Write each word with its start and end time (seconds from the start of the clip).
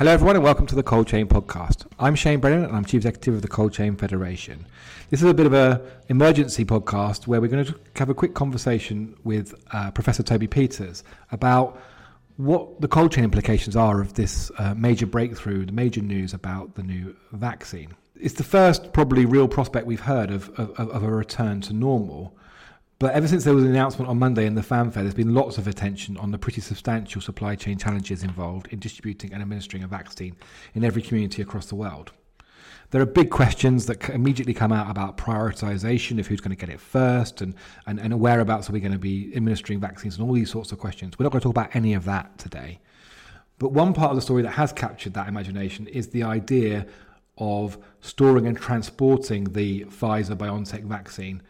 Hello, 0.00 0.12
everyone, 0.12 0.34
and 0.34 0.42
welcome 0.42 0.66
to 0.66 0.74
the 0.74 0.82
Cold 0.82 1.06
Chain 1.06 1.26
Podcast. 1.26 1.84
I'm 1.98 2.14
Shane 2.14 2.40
Brennan, 2.40 2.64
and 2.64 2.74
I'm 2.74 2.86
Chief 2.86 3.00
Executive 3.00 3.34
of 3.34 3.42
the 3.42 3.48
Cold 3.48 3.74
Chain 3.74 3.96
Federation. 3.96 4.66
This 5.10 5.20
is 5.20 5.28
a 5.28 5.34
bit 5.34 5.44
of 5.44 5.52
a 5.52 5.82
emergency 6.08 6.64
podcast 6.64 7.26
where 7.26 7.38
we're 7.38 7.48
going 7.48 7.66
to 7.66 7.78
have 7.96 8.08
a 8.08 8.14
quick 8.14 8.32
conversation 8.32 9.14
with 9.24 9.54
uh, 9.72 9.90
Professor 9.90 10.22
Toby 10.22 10.46
Peters 10.46 11.04
about 11.32 11.78
what 12.38 12.80
the 12.80 12.88
cold 12.88 13.12
chain 13.12 13.24
implications 13.24 13.76
are 13.76 14.00
of 14.00 14.14
this 14.14 14.50
uh, 14.56 14.72
major 14.72 15.04
breakthrough, 15.04 15.66
the 15.66 15.72
major 15.72 16.00
news 16.00 16.32
about 16.32 16.76
the 16.76 16.82
new 16.82 17.14
vaccine. 17.32 17.94
It's 18.18 18.36
the 18.36 18.42
first, 18.42 18.94
probably, 18.94 19.26
real 19.26 19.48
prospect 19.48 19.86
we've 19.86 20.00
heard 20.00 20.30
of, 20.30 20.48
of, 20.58 20.70
of 20.78 21.02
a 21.02 21.10
return 21.10 21.60
to 21.60 21.74
normal. 21.74 22.34
But 23.00 23.14
ever 23.14 23.26
since 23.26 23.44
there 23.44 23.54
was 23.54 23.64
an 23.64 23.70
announcement 23.70 24.10
on 24.10 24.18
Monday 24.18 24.44
in 24.44 24.54
the 24.56 24.62
fanfare, 24.62 25.02
there's 25.02 25.14
been 25.14 25.32
lots 25.32 25.56
of 25.56 25.66
attention 25.66 26.18
on 26.18 26.32
the 26.32 26.38
pretty 26.38 26.60
substantial 26.60 27.22
supply 27.22 27.56
chain 27.56 27.78
challenges 27.78 28.22
involved 28.22 28.66
in 28.70 28.78
distributing 28.78 29.32
and 29.32 29.40
administering 29.40 29.82
a 29.82 29.88
vaccine 29.88 30.36
in 30.74 30.84
every 30.84 31.00
community 31.00 31.40
across 31.40 31.64
the 31.64 31.74
world. 31.74 32.12
There 32.90 33.00
are 33.00 33.06
big 33.06 33.30
questions 33.30 33.86
that 33.86 34.10
immediately 34.10 34.52
come 34.52 34.70
out 34.70 34.90
about 34.90 35.16
prioritization 35.16 36.20
of 36.20 36.26
who's 36.26 36.42
going 36.42 36.54
to 36.54 36.60
get 36.60 36.68
it 36.68 36.78
first 36.78 37.40
and, 37.40 37.54
and, 37.86 37.98
and 37.98 38.20
whereabouts 38.20 38.68
are 38.68 38.74
we 38.74 38.80
going 38.80 38.92
to 38.92 38.98
be 38.98 39.32
administering 39.34 39.80
vaccines 39.80 40.18
and 40.18 40.28
all 40.28 40.34
these 40.34 40.50
sorts 40.50 40.70
of 40.70 40.78
questions. 40.78 41.18
We're 41.18 41.24
not 41.24 41.32
going 41.32 41.40
to 41.40 41.44
talk 41.44 41.54
about 41.54 41.74
any 41.74 41.94
of 41.94 42.04
that 42.04 42.36
today. 42.36 42.80
But 43.58 43.72
one 43.72 43.94
part 43.94 44.10
of 44.10 44.16
the 44.16 44.22
story 44.22 44.42
that 44.42 44.50
has 44.50 44.74
captured 44.74 45.14
that 45.14 45.26
imagination 45.26 45.86
is 45.86 46.08
the 46.08 46.24
idea 46.24 46.86
of 47.38 47.78
storing 48.02 48.46
and 48.46 48.58
transporting 48.58 49.44
the 49.44 49.84
Pfizer 49.84 50.36
BioNTech 50.36 50.82
vaccine 50.82 51.40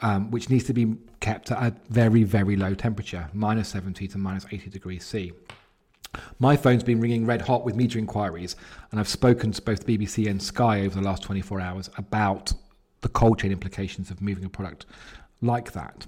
um, 0.00 0.30
which 0.30 0.50
needs 0.50 0.64
to 0.64 0.72
be 0.72 0.96
kept 1.20 1.50
at 1.50 1.62
a 1.62 1.74
very, 1.88 2.24
very 2.24 2.56
low 2.56 2.74
temperature, 2.74 3.28
minus 3.32 3.68
70 3.68 4.08
to 4.08 4.18
minus 4.18 4.46
80 4.50 4.70
degrees 4.70 5.04
C. 5.04 5.32
My 6.38 6.56
phone's 6.56 6.84
been 6.84 7.00
ringing 7.00 7.26
red 7.26 7.42
hot 7.42 7.64
with 7.64 7.74
media 7.74 7.98
inquiries, 7.98 8.56
and 8.90 9.00
I've 9.00 9.08
spoken 9.08 9.52
to 9.52 9.62
both 9.62 9.86
BBC 9.86 10.28
and 10.28 10.42
Sky 10.42 10.82
over 10.82 10.94
the 10.94 11.04
last 11.04 11.22
24 11.22 11.60
hours 11.60 11.90
about 11.96 12.52
the 13.00 13.08
cold 13.08 13.38
chain 13.38 13.52
implications 13.52 14.10
of 14.10 14.20
moving 14.22 14.44
a 14.44 14.48
product 14.48 14.86
like 15.40 15.72
that. 15.72 16.06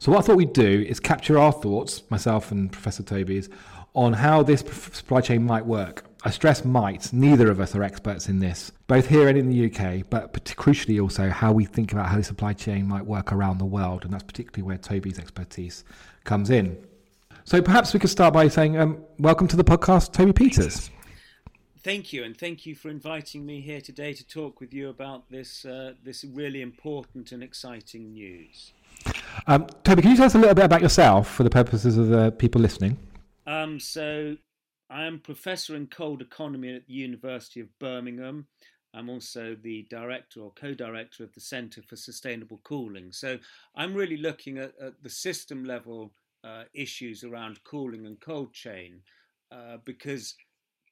So, 0.00 0.10
what 0.10 0.18
I 0.18 0.22
thought 0.22 0.36
we'd 0.36 0.52
do 0.52 0.84
is 0.88 0.98
capture 0.98 1.38
our 1.38 1.52
thoughts, 1.52 2.02
myself 2.10 2.50
and 2.50 2.70
Professor 2.70 3.04
Toby's, 3.04 3.48
on 3.94 4.12
how 4.12 4.42
this 4.42 4.60
supply 4.60 5.20
chain 5.20 5.44
might 5.44 5.64
work 5.64 6.04
I 6.24 6.30
stress 6.30 6.64
might. 6.64 7.12
Neither 7.12 7.48
of 7.48 7.60
us 7.60 7.76
are 7.76 7.84
experts 7.84 8.28
in 8.28 8.40
this, 8.40 8.72
both 8.88 9.06
here 9.06 9.28
and 9.28 9.38
in 9.38 9.48
the 9.48 9.66
UK, 9.66 10.04
but 10.10 10.32
crucially 10.56 11.00
also 11.00 11.28
how 11.28 11.52
we 11.52 11.64
think 11.64 11.92
about 11.92 12.08
how 12.08 12.16
the 12.16 12.24
supply 12.24 12.52
chain 12.52 12.88
might 12.88 13.06
work 13.06 13.32
around 13.32 13.58
the 13.58 13.64
world. 13.64 14.04
And 14.04 14.12
that's 14.12 14.24
particularly 14.24 14.64
where 14.66 14.78
Toby's 14.78 15.20
expertise 15.20 15.84
comes 16.24 16.50
in. 16.50 16.76
So 17.44 17.62
perhaps 17.62 17.94
we 17.94 18.00
could 18.00 18.10
start 18.10 18.34
by 18.34 18.48
saying, 18.48 18.76
um, 18.76 19.04
Welcome 19.18 19.46
to 19.48 19.56
the 19.56 19.64
podcast, 19.64 20.12
Toby 20.12 20.32
Peters. 20.32 20.90
Thank 21.84 22.12
you, 22.12 22.24
and 22.24 22.36
thank 22.36 22.66
you 22.66 22.74
for 22.74 22.90
inviting 22.90 23.46
me 23.46 23.60
here 23.60 23.80
today 23.80 24.12
to 24.12 24.26
talk 24.26 24.60
with 24.60 24.74
you 24.74 24.88
about 24.88 25.30
this, 25.30 25.64
uh, 25.64 25.92
this 26.04 26.24
really 26.24 26.60
important 26.60 27.30
and 27.30 27.44
exciting 27.44 28.12
news. 28.12 28.72
Um, 29.46 29.68
Toby, 29.84 30.02
can 30.02 30.10
you 30.10 30.16
tell 30.16 30.26
us 30.26 30.34
a 30.34 30.38
little 30.38 30.54
bit 30.56 30.64
about 30.64 30.82
yourself 30.82 31.30
for 31.30 31.44
the 31.44 31.50
purposes 31.50 31.96
of 31.96 32.08
the 32.08 32.32
people 32.32 32.60
listening? 32.60 32.98
Um, 33.46 33.78
so, 33.78 34.36
I 34.90 35.04
am 35.04 35.20
professor 35.20 35.76
in 35.76 35.88
cold 35.88 36.22
economy 36.22 36.74
at 36.74 36.86
the 36.86 36.94
University 36.94 37.60
of 37.60 37.78
Birmingham. 37.78 38.46
I'm 38.94 39.10
also 39.10 39.54
the 39.54 39.86
director 39.90 40.40
or 40.40 40.52
co 40.52 40.72
director 40.72 41.24
of 41.24 41.32
the 41.34 41.40
Centre 41.40 41.82
for 41.82 41.96
Sustainable 41.96 42.60
Cooling. 42.64 43.12
So 43.12 43.38
I'm 43.76 43.94
really 43.94 44.16
looking 44.16 44.58
at, 44.58 44.72
at 44.80 45.02
the 45.02 45.10
system 45.10 45.64
level 45.64 46.12
uh, 46.42 46.64
issues 46.72 47.22
around 47.22 47.62
cooling 47.64 48.06
and 48.06 48.18
cold 48.20 48.54
chain 48.54 49.02
uh, 49.52 49.76
because 49.84 50.34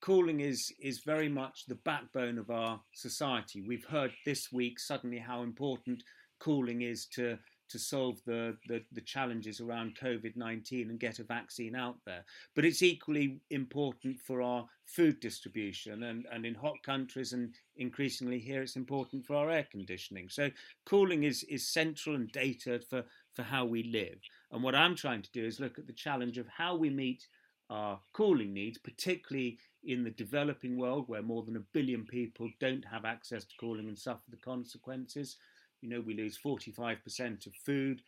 cooling 0.03 0.41
is, 0.41 0.73
is 0.79 1.01
very 1.01 1.29
much 1.31 1.65
the 1.67 1.77
backbone 1.77 2.39
of 2.39 2.51
our 2.51 2.81
society. 2.93 3.65
We've 3.67 3.87
heard 3.87 4.13
this 4.27 4.53
week 4.53 4.79
suddenly 4.79 5.19
how 5.19 5.43
important 5.43 6.03
cooling 6.39 6.83
is 6.83 7.07
to 7.15 7.39
to 7.69 7.79
solve 7.79 8.21
the, 8.25 8.57
the, 8.69 8.83
the 8.93 9.01
challenges 9.01 9.61
around 9.61 9.97
COVID 9.97 10.37
19 10.37 10.91
and 10.91 11.01
get 11.01 11.19
a 11.19 11.25
vaccine 11.25 11.75
out 11.75 11.97
there. 12.05 12.25
But 12.55 12.65
it's 12.65 12.83
equally 12.83 13.41
important 13.51 14.21
for 14.21 14.43
our 14.43 14.67
food 14.87 15.21
distribution, 15.21 16.05
and, 16.05 16.27
and 16.31 16.47
in 16.47 16.55
hot 16.55 16.77
countries, 16.85 17.33
and 17.33 17.55
increasingly 17.77 18.39
here, 18.39 18.63
it's 18.63 18.77
important 18.77 19.27
for 19.27 19.37
our 19.37 19.51
air 19.51 19.67
conditioning. 19.71 20.29
So, 20.29 20.51
cooling 20.85 21.25
is, 21.25 21.43
is 21.45 21.69
central 21.69 22.15
and 22.15 22.31
data 22.31 22.81
for, 22.89 23.05
for 23.35 23.43
how 23.43 23.65
we 23.65 23.83
live. 23.85 24.19
And 24.53 24.63
what 24.63 24.75
I'm 24.75 24.95
trying 24.95 25.23
to 25.23 25.33
do 25.33 25.45
is 25.45 25.61
look 25.61 25.79
at 25.79 25.87
the 25.87 25.93
challenge 25.93 26.39
of 26.39 26.47
how 26.49 26.77
we 26.77 26.91
meet 26.91 27.27
our 27.69 27.99
cooling 28.13 28.53
needs, 28.53 28.79
particularly 28.79 29.59
in 29.85 30.05
the 30.05 30.11
developing 30.11 30.77
world 30.77 31.05
where 31.09 31.23
more 31.23 31.43
than 31.43 31.57
a 31.57 31.67
billion 31.73 32.05
people 32.05 32.49
don't 32.61 32.85
have 32.85 33.05
access 33.05 33.45
to 33.45 33.57
cooling 33.59 33.89
and 33.89 33.99
suffer 33.99 34.23
the 34.31 34.37
consequences. 34.37 35.37
You 35.87 35.95
know, 35.95 36.05
we 36.05 36.15
lose 36.17 36.37
45% 36.37 37.47
of 37.47 37.55
food 37.65 38.03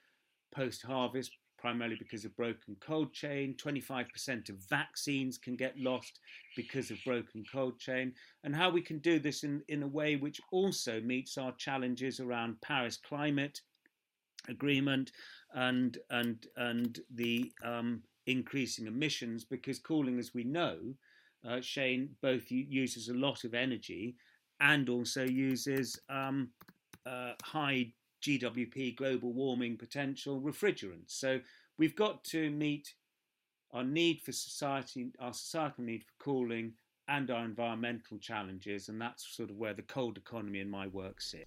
post 0.52 0.82
harvest, 0.82 1.30
primarily 1.58 1.94
because 1.96 2.24
of 2.24 2.34
broken 2.36 2.76
cold 2.80 3.12
chain. 3.12 3.54
25% 3.56 4.48
of 4.48 4.56
vaccines 4.68 5.38
can 5.38 5.54
get 5.54 5.78
lost 5.78 6.18
because 6.56 6.90
of 6.90 6.98
broken 7.06 7.44
cold 7.52 7.78
chain. 7.78 8.12
And 8.42 8.56
how 8.56 8.68
we 8.70 8.82
can 8.82 8.98
do 8.98 9.20
this 9.20 9.44
in, 9.44 9.62
in 9.68 9.84
a 9.84 9.86
way 9.86 10.16
which 10.16 10.40
also 10.50 11.00
meets 11.02 11.38
our 11.38 11.52
challenges 11.52 12.18
around 12.18 12.60
Paris 12.62 12.96
climate 12.96 13.60
agreement 14.48 15.12
and 15.54 15.98
and 16.10 16.48
and 16.56 16.98
the 17.14 17.52
um, 17.64 18.02
increasing 18.26 18.88
emissions 18.88 19.44
because 19.44 19.78
cooling, 19.78 20.18
as 20.18 20.34
we 20.34 20.42
know, 20.42 20.78
uh, 21.48 21.60
Shane, 21.60 22.08
both 22.22 22.50
uses 22.50 23.08
a 23.08 23.14
lot 23.14 23.44
of 23.44 23.54
energy 23.54 24.16
and 24.60 24.88
also 24.88 25.22
uses 25.22 25.96
um, 26.10 26.50
uh, 27.08 27.32
high 27.42 27.92
GWP 28.22 28.96
global 28.96 29.32
warming 29.32 29.76
potential 29.76 30.40
refrigerants. 30.40 31.08
So 31.08 31.40
we've 31.78 31.96
got 31.96 32.24
to 32.24 32.50
meet 32.50 32.94
our 33.72 33.84
need 33.84 34.20
for 34.20 34.32
society, 34.32 35.10
our 35.20 35.32
societal 35.32 35.84
need 35.84 36.02
for 36.02 36.24
cooling, 36.24 36.72
and 37.08 37.30
our 37.30 37.44
environmental 37.44 38.18
challenges, 38.18 38.88
and 38.88 39.00
that's 39.00 39.26
sort 39.34 39.50
of 39.50 39.56
where 39.56 39.74
the 39.74 39.82
cold 39.82 40.18
economy 40.18 40.60
in 40.60 40.68
my 40.68 40.86
work 40.88 41.20
sits. 41.20 41.46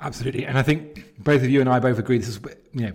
Absolutely, 0.00 0.46
and 0.46 0.56
I 0.56 0.62
think 0.62 1.22
both 1.22 1.42
of 1.42 1.50
you 1.50 1.60
and 1.60 1.68
I 1.68 1.80
both 1.80 1.98
agree. 1.98 2.18
This 2.18 2.28
is 2.28 2.40
you 2.72 2.86
know 2.86 2.92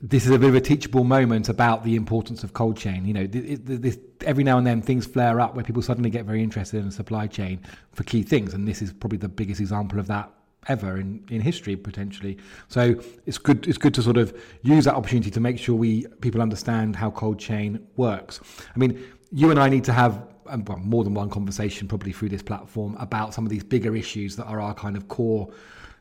this 0.00 0.24
is 0.24 0.30
a 0.30 0.38
bit 0.38 0.48
of 0.48 0.54
a 0.54 0.60
teachable 0.60 1.02
moment 1.02 1.48
about 1.48 1.82
the 1.82 1.96
importance 1.96 2.44
of 2.44 2.52
cold 2.52 2.76
chain. 2.76 3.04
You 3.04 3.14
know, 3.14 3.26
this, 3.26 3.98
every 4.20 4.44
now 4.44 4.56
and 4.58 4.66
then 4.66 4.80
things 4.80 5.06
flare 5.06 5.40
up 5.40 5.56
where 5.56 5.64
people 5.64 5.82
suddenly 5.82 6.10
get 6.10 6.24
very 6.24 6.42
interested 6.42 6.78
in 6.78 6.86
the 6.86 6.92
supply 6.92 7.26
chain 7.26 7.60
for 7.92 8.04
key 8.04 8.22
things, 8.22 8.54
and 8.54 8.66
this 8.66 8.82
is 8.82 8.92
probably 8.92 9.18
the 9.18 9.28
biggest 9.28 9.60
example 9.60 9.98
of 9.98 10.06
that 10.08 10.32
ever 10.66 10.98
in, 10.98 11.24
in 11.30 11.40
history 11.40 11.76
potentially. 11.76 12.38
So 12.68 13.00
it's 13.26 13.38
good 13.38 13.66
it's 13.66 13.78
good 13.78 13.94
to 13.94 14.02
sort 14.02 14.16
of 14.16 14.36
use 14.62 14.84
that 14.84 14.94
opportunity 14.94 15.30
to 15.30 15.40
make 15.40 15.58
sure 15.58 15.74
we 15.74 16.06
people 16.20 16.42
understand 16.42 16.96
how 16.96 17.10
cold 17.10 17.38
chain 17.38 17.86
works. 17.96 18.40
I 18.74 18.78
mean, 18.78 19.02
you 19.32 19.50
and 19.50 19.58
I 19.58 19.68
need 19.68 19.84
to 19.84 19.92
have 19.92 20.26
um, 20.46 20.64
well, 20.64 20.78
more 20.78 21.04
than 21.04 21.14
one 21.14 21.30
conversation 21.30 21.88
probably 21.88 22.12
through 22.12 22.30
this 22.30 22.42
platform 22.42 22.96
about 22.98 23.34
some 23.34 23.44
of 23.44 23.50
these 23.50 23.62
bigger 23.62 23.94
issues 23.94 24.36
that 24.36 24.46
are 24.46 24.60
our 24.60 24.74
kind 24.74 24.96
of 24.96 25.08
core 25.08 25.48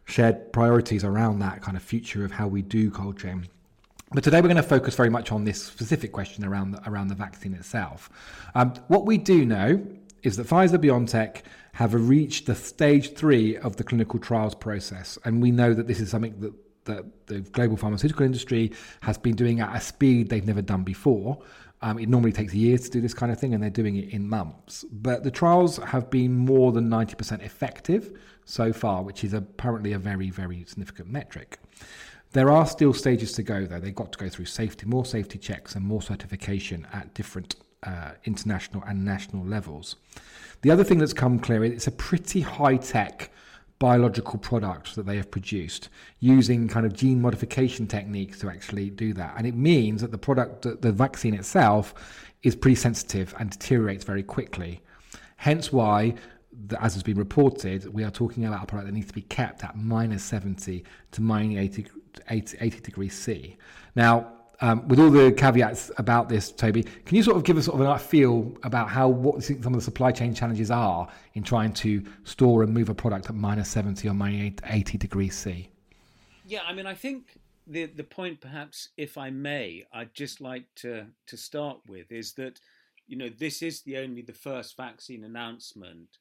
shared 0.06 0.54
priorities 0.54 1.04
around 1.04 1.40
that 1.40 1.62
kind 1.62 1.76
of 1.76 1.84
future 1.84 2.24
of 2.24 2.32
how 2.32 2.48
we 2.48 2.62
do 2.62 2.90
cold 2.90 3.20
chain. 3.20 3.46
But 4.14 4.24
today 4.24 4.40
we're 4.40 4.48
going 4.48 4.56
to 4.56 4.64
focus 4.64 4.96
very 4.96 5.10
much 5.10 5.34
on 5.34 5.44
this 5.44 5.62
specific 5.62 6.14
question 6.14 6.46
around 6.46 6.72
the, 6.72 6.90
around 6.90 7.10
the 7.10 7.16
vaccine 7.16 7.54
itself. 7.54 8.10
Um, 8.56 8.74
what 8.88 9.06
we 9.06 9.18
do 9.18 9.46
know 9.46 9.86
is 10.24 10.38
that 10.38 10.48
Pfizer 10.48 10.78
BioNTech 10.78 11.42
have 11.78 11.94
reached 11.94 12.48
the 12.48 12.56
stage 12.56 13.14
three 13.14 13.56
of 13.58 13.76
the 13.76 13.84
clinical 13.84 14.18
trials 14.18 14.56
process. 14.56 15.20
And 15.26 15.40
we 15.40 15.52
know 15.52 15.76
that 15.76 15.86
this 15.86 16.00
is 16.00 16.10
something 16.10 16.34
that, 16.40 16.54
that 16.86 17.28
the 17.28 17.42
global 17.42 17.78
pharmaceutical 17.78 18.26
industry 18.26 18.72
has 19.02 19.16
been 19.16 19.36
doing 19.36 19.60
at 19.60 19.76
a 19.76 19.80
speed 19.80 20.28
they've 20.28 20.48
never 20.48 20.64
done 20.64 20.82
before. 20.82 21.38
Um, 21.84 22.00
it 22.00 22.10
normally 22.10 22.32
takes 22.32 22.52
years 22.52 22.82
to 22.86 22.90
do 22.90 23.00
this 23.00 23.14
kind 23.14 23.32
of 23.32 23.40
thing, 23.40 23.54
and 23.54 23.62
they're 23.62 23.70
doing 23.70 23.96
it 23.96 24.10
in 24.10 24.28
months. 24.28 24.86
But 24.92 25.24
the 25.24 25.30
trials 25.30 25.78
have 25.78 26.10
been 26.10 26.36
more 26.36 26.72
than 26.72 26.90
90% 26.90 27.44
effective 27.44 28.20
so 28.44 28.74
far, 28.74 29.04
which 29.04 29.24
is 29.24 29.36
apparently 29.36 29.94
a 29.94 30.00
very, 30.00 30.32
very 30.32 30.64
significant 30.64 31.12
metric. 31.12 31.60
There 32.32 32.50
are 32.50 32.66
still 32.66 32.92
stages 32.92 33.34
to 33.34 33.44
go, 33.44 33.68
though. 33.68 33.80
They've 33.80 33.94
got 33.94 34.12
to 34.14 34.18
go 34.18 34.30
through 34.30 34.46
safety, 34.46 34.88
more 34.88 35.06
safety 35.06 35.38
checks, 35.38 35.76
and 35.76 35.86
more 35.86 36.02
certification 36.02 36.88
at 36.92 37.14
different 37.14 37.56
uh, 37.84 38.12
international 38.26 38.84
and 38.88 39.06
national 39.06 39.46
levels. 39.46 39.96
The 40.62 40.72
other 40.72 40.84
thing 40.84 40.98
that's 40.98 41.14
come 41.14 41.40
clear 41.40 41.64
is 41.64 41.72
it's 41.72 41.88
a 41.88 41.92
pretty 41.92 42.42
high 42.42 42.78
tech 42.78 43.32
biological 43.80 44.40
product 44.40 44.96
that 44.96 45.06
they 45.06 45.18
have 45.18 45.30
produced 45.30 45.90
using 46.20 46.68
kind 46.68 46.86
of 46.86 46.94
gene 46.94 47.22
modification 47.22 47.86
techniques 47.86 48.40
to 48.40 48.50
actually 48.50 48.90
do 48.90 49.14
that. 49.14 49.36
And 49.38 49.46
it 49.46 49.56
means 49.56 50.02
that 50.02 50.12
the 50.12 50.18
product, 50.18 50.64
the 50.82 50.92
vaccine 50.92 51.36
itself, 51.36 51.94
is 52.44 52.56
pretty 52.56 52.76
sensitive 52.76 53.36
and 53.40 53.50
deteriorates 53.50 54.04
very 54.04 54.24
quickly. 54.24 54.82
Hence 55.36 55.72
why, 55.72 56.16
as 56.80 56.96
has 56.96 57.04
been 57.04 57.18
reported, 57.18 57.94
we 57.94 58.04
are 58.04 58.10
talking 58.10 58.46
about 58.46 58.64
a 58.64 58.66
product 58.66 58.88
that 58.88 58.94
needs 58.94 59.08
to 59.08 59.14
be 59.14 59.22
kept 59.22 59.64
at 59.64 59.78
minus 59.78 60.24
70 60.24 60.84
to 61.12 61.22
minus 61.22 61.58
80, 61.60 61.86
80, 62.30 62.58
80 62.60 62.80
degrees 62.80 63.14
C. 63.14 63.58
Now, 63.96 64.37
um, 64.62 64.88
with 64.88 65.00
all 65.00 65.12
the 65.12 65.32
caveats 65.32 65.92
about 65.98 66.30
this, 66.30 66.52
Toby, 66.52 66.84
can 66.84 67.16
you 67.16 67.24
sort 67.24 67.38
of 67.38 67.44
give 67.44 67.58
us 67.58 67.66
sort 67.66 67.80
of 67.80 67.88
a 67.88 68.00
feel 68.00 68.56
about 68.64 68.90
how 68.90 69.08
what 69.08 69.44
some 69.44 69.58
of 69.58 69.74
the 69.74 69.82
supply 69.82 70.12
chain 70.12 70.34
challenges 70.34 70.72
are 70.72 71.08
in 71.36 71.44
trying 71.44 71.74
to 71.74 72.04
store 72.24 72.64
and 72.64 72.74
move 72.74 72.90
a 72.90 72.96
product 72.96 73.30
at 73.30 73.36
minus 73.36 73.70
70 73.70 74.08
or 74.08 74.14
minus 74.14 74.56
80 74.66 74.98
degrees 74.98 75.36
C? 75.36 75.70
Yeah, 76.46 76.62
I 76.68 76.74
mean, 76.74 76.88
I 76.88 76.96
think 76.96 77.38
the 77.68 77.86
the 77.86 78.04
point, 78.04 78.42
perhaps, 78.42 78.90
if 78.98 79.18
I 79.18 79.30
may, 79.30 79.84
I'd 79.94 80.14
just 80.14 80.42
like 80.42 80.66
to 80.78 81.08
to 81.28 81.38
start 81.38 81.80
with 81.88 82.12
is 82.12 82.34
that 82.34 82.60
you 83.08 83.18
know 83.18 83.30
this 83.30 83.62
is 83.62 83.82
the 83.82 83.98
only 83.98 84.22
the 84.22 84.34
first 84.34 84.76
vaccine 84.78 85.24
announcement 85.24 86.18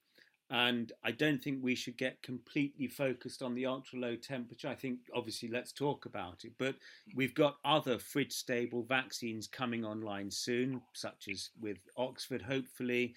and 0.50 0.92
I 1.02 1.10
don't 1.10 1.42
think 1.42 1.58
we 1.62 1.74
should 1.74 1.96
get 1.96 2.22
completely 2.22 2.86
focused 2.86 3.42
on 3.42 3.54
the 3.54 3.66
ultra 3.66 3.98
low 3.98 4.14
temperature. 4.14 4.68
I 4.68 4.76
think 4.76 5.00
obviously 5.14 5.48
let's 5.48 5.72
talk 5.72 6.06
about 6.06 6.44
it, 6.44 6.52
but 6.56 6.76
we've 7.16 7.34
got 7.34 7.56
other 7.64 7.98
fridge 7.98 8.32
stable 8.32 8.84
vaccines 8.84 9.48
coming 9.48 9.84
online 9.84 10.30
soon, 10.30 10.80
such 10.92 11.28
as 11.30 11.50
with 11.60 11.78
Oxford, 11.96 12.42
hopefully, 12.42 13.14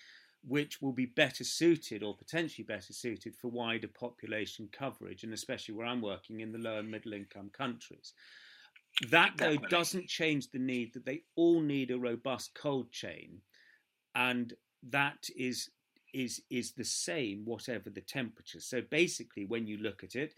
which 0.47 0.81
will 0.81 0.91
be 0.91 1.05
better 1.05 1.43
suited 1.43 2.01
or 2.01 2.15
potentially 2.15 2.65
better 2.65 2.93
suited 2.93 3.35
for 3.35 3.49
wider 3.49 3.89
population 3.89 4.67
coverage, 4.71 5.23
and 5.23 5.33
especially 5.33 5.75
where 5.75 5.85
I'm 5.85 6.01
working 6.01 6.39
in 6.39 6.51
the 6.51 6.57
low 6.57 6.79
and 6.79 6.89
middle 6.89 7.13
income 7.13 7.51
countries. 7.55 8.13
That, 9.11 9.33
though, 9.37 9.51
Definitely. 9.53 9.69
doesn't 9.69 10.07
change 10.07 10.49
the 10.49 10.59
need 10.59 10.93
that 10.93 11.05
they 11.05 11.21
all 11.35 11.61
need 11.61 11.91
a 11.91 11.99
robust 11.99 12.55
cold 12.55 12.91
chain. 12.91 13.41
And 14.15 14.53
that 14.89 15.27
is 15.37 15.69
is 16.13 16.41
is 16.49 16.71
the 16.71 16.83
same 16.83 17.45
whatever 17.45 17.89
the 17.89 18.01
temperature. 18.01 18.59
So 18.59 18.81
basically, 18.81 19.45
when 19.45 19.67
you 19.67 19.77
look 19.77 20.03
at 20.03 20.15
it, 20.15 20.33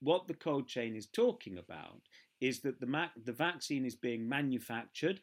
what 0.00 0.26
the 0.26 0.34
cold 0.34 0.68
chain 0.68 0.96
is 0.96 1.06
talking 1.06 1.58
about 1.58 2.02
is 2.40 2.60
that 2.60 2.80
the 2.80 3.10
the 3.24 3.32
vaccine 3.32 3.84
is 3.84 3.94
being 3.94 4.28
manufactured, 4.28 5.20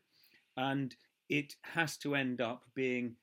and 0.57 0.96
it 1.30 1.56
has 1.62 1.98
to 1.98 2.16
end 2.16 2.42
up 2.42 2.63
being 2.75 3.16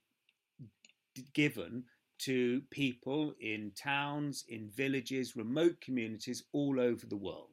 given 1.32 1.84
to 2.18 2.62
people 2.70 3.34
in 3.40 3.72
towns, 3.76 4.44
in 4.48 4.70
villages, 4.70 5.36
remote 5.36 5.80
communities 5.80 6.44
all 6.52 6.80
over 6.80 7.06
the 7.06 7.16
world. 7.16 7.50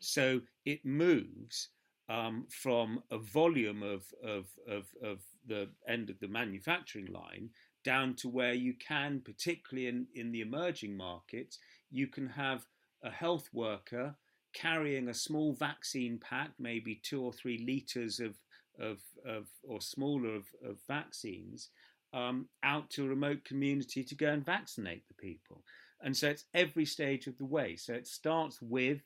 So 0.00 0.40
it 0.64 0.84
moves 0.84 1.68
um, 2.08 2.46
from 2.50 3.02
a 3.10 3.18
volume 3.18 3.82
of, 3.82 4.04
of, 4.24 4.46
of, 4.68 4.86
of 5.02 5.20
the 5.46 5.68
end 5.88 6.10
of 6.10 6.18
the 6.20 6.28
manufacturing 6.28 7.06
line 7.06 7.50
down 7.84 8.14
to 8.14 8.28
where 8.28 8.54
you 8.54 8.74
can, 8.74 9.20
particularly 9.24 9.88
in, 9.88 10.06
in 10.14 10.32
the 10.32 10.40
emerging 10.40 10.96
markets, 10.96 11.58
you 11.90 12.06
can 12.06 12.28
have 12.28 12.66
a 13.02 13.10
health 13.10 13.48
worker 13.52 14.14
carrying 14.54 15.08
a 15.08 15.14
small 15.14 15.52
vaccine 15.52 16.18
pack, 16.18 16.50
maybe 16.58 17.00
two 17.02 17.22
or 17.22 17.32
three 17.32 17.64
liters 17.66 18.20
of, 18.20 18.36
of, 18.78 18.98
of 19.26 19.46
or 19.62 19.80
smaller 19.80 20.34
of, 20.34 20.46
of 20.64 20.78
vaccines, 20.86 21.70
um, 22.12 22.46
out 22.62 22.90
to 22.90 23.04
a 23.04 23.08
remote 23.08 23.44
community 23.44 24.04
to 24.04 24.14
go 24.14 24.28
and 24.28 24.44
vaccinate 24.44 25.08
the 25.08 25.14
people. 25.14 25.62
And 26.02 26.16
so 26.16 26.28
it's 26.28 26.44
every 26.52 26.84
stage 26.84 27.26
of 27.26 27.38
the 27.38 27.44
way. 27.44 27.76
So 27.76 27.94
it 27.94 28.06
starts 28.06 28.60
with 28.60 29.00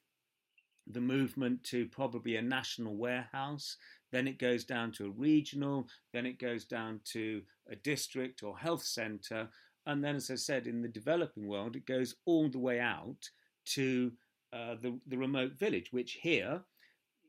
the 0.87 1.00
movement 1.00 1.64
to 1.64 1.87
probably 1.87 2.37
a 2.37 2.43
national 2.43 2.96
warehouse 2.96 3.76
then 4.12 4.29
it 4.29 4.38
goes 4.38 4.64
down 4.64 4.93
to 4.93 5.06
a 5.06 5.11
regional, 5.11 5.88
then 6.12 6.26
it 6.26 6.38
goes 6.38 6.64
down 6.64 7.00
to 7.12 7.43
a 7.70 7.76
district 7.76 8.43
or 8.43 8.56
health 8.56 8.85
centre, 8.85 9.49
and 9.87 10.03
then, 10.03 10.17
as 10.17 10.31
I 10.31 10.35
said, 10.35 10.67
in 10.67 10.82
the 10.82 10.88
developing 10.88 11.47
world, 11.47 11.76
it 11.76 11.87
goes 11.87 12.17
all 12.25 12.49
the 12.49 12.58
way 12.58 12.81
out 12.81 13.31
to 13.67 14.12
uh, 14.53 14.75
the, 14.81 14.99
the 15.06 15.17
remote 15.17 15.53
village, 15.58 15.93
which 15.93 16.19
here 16.20 16.61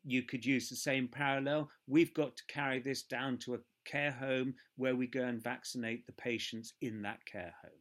you 0.04 0.24
could 0.24 0.46
use 0.46 0.70
the 0.70 0.76
same 0.76 1.08
parallel. 1.08 1.70
We've 1.88 2.14
got 2.14 2.36
to 2.38 2.44
carry 2.48 2.80
this 2.80 3.04
down 3.04 3.38
to 3.40 3.56
a 3.56 3.60
care 3.86 4.12
home 4.12 4.56
where 4.76 4.96
we 4.96 5.08
go 5.08 5.24
and 5.24 5.42
vaccinate 5.42 6.06
the 6.06 6.14
patients 6.14 6.74
in 6.82 7.02
that 7.04 7.24
care 7.26 7.54
home. 7.62 7.72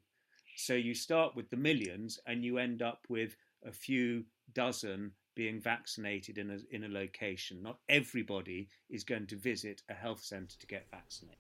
So 0.57 0.75
you 0.75 0.95
start 0.95 1.35
with 1.35 1.49
the 1.51 1.57
millions 1.57 2.19
and 2.27 2.45
you 2.45 2.59
end 2.59 2.83
up 2.83 3.01
with 3.09 3.37
a 3.65 3.73
few 3.73 4.25
dozen 4.55 5.13
being 5.37 5.61
vaccinated 5.61 6.39
in 6.39 6.51
a, 6.51 6.59
in 6.75 6.83
a 6.83 6.89
location. 6.89 7.63
Not 7.63 7.79
everybody 7.89 8.69
is 8.91 9.05
going 9.05 9.29
to 9.29 9.37
visit 9.37 9.83
a 9.89 9.95
health 9.95 10.25
centre 10.25 10.57
to 10.59 10.67
get 10.67 10.89
vaccinated. 10.91 11.39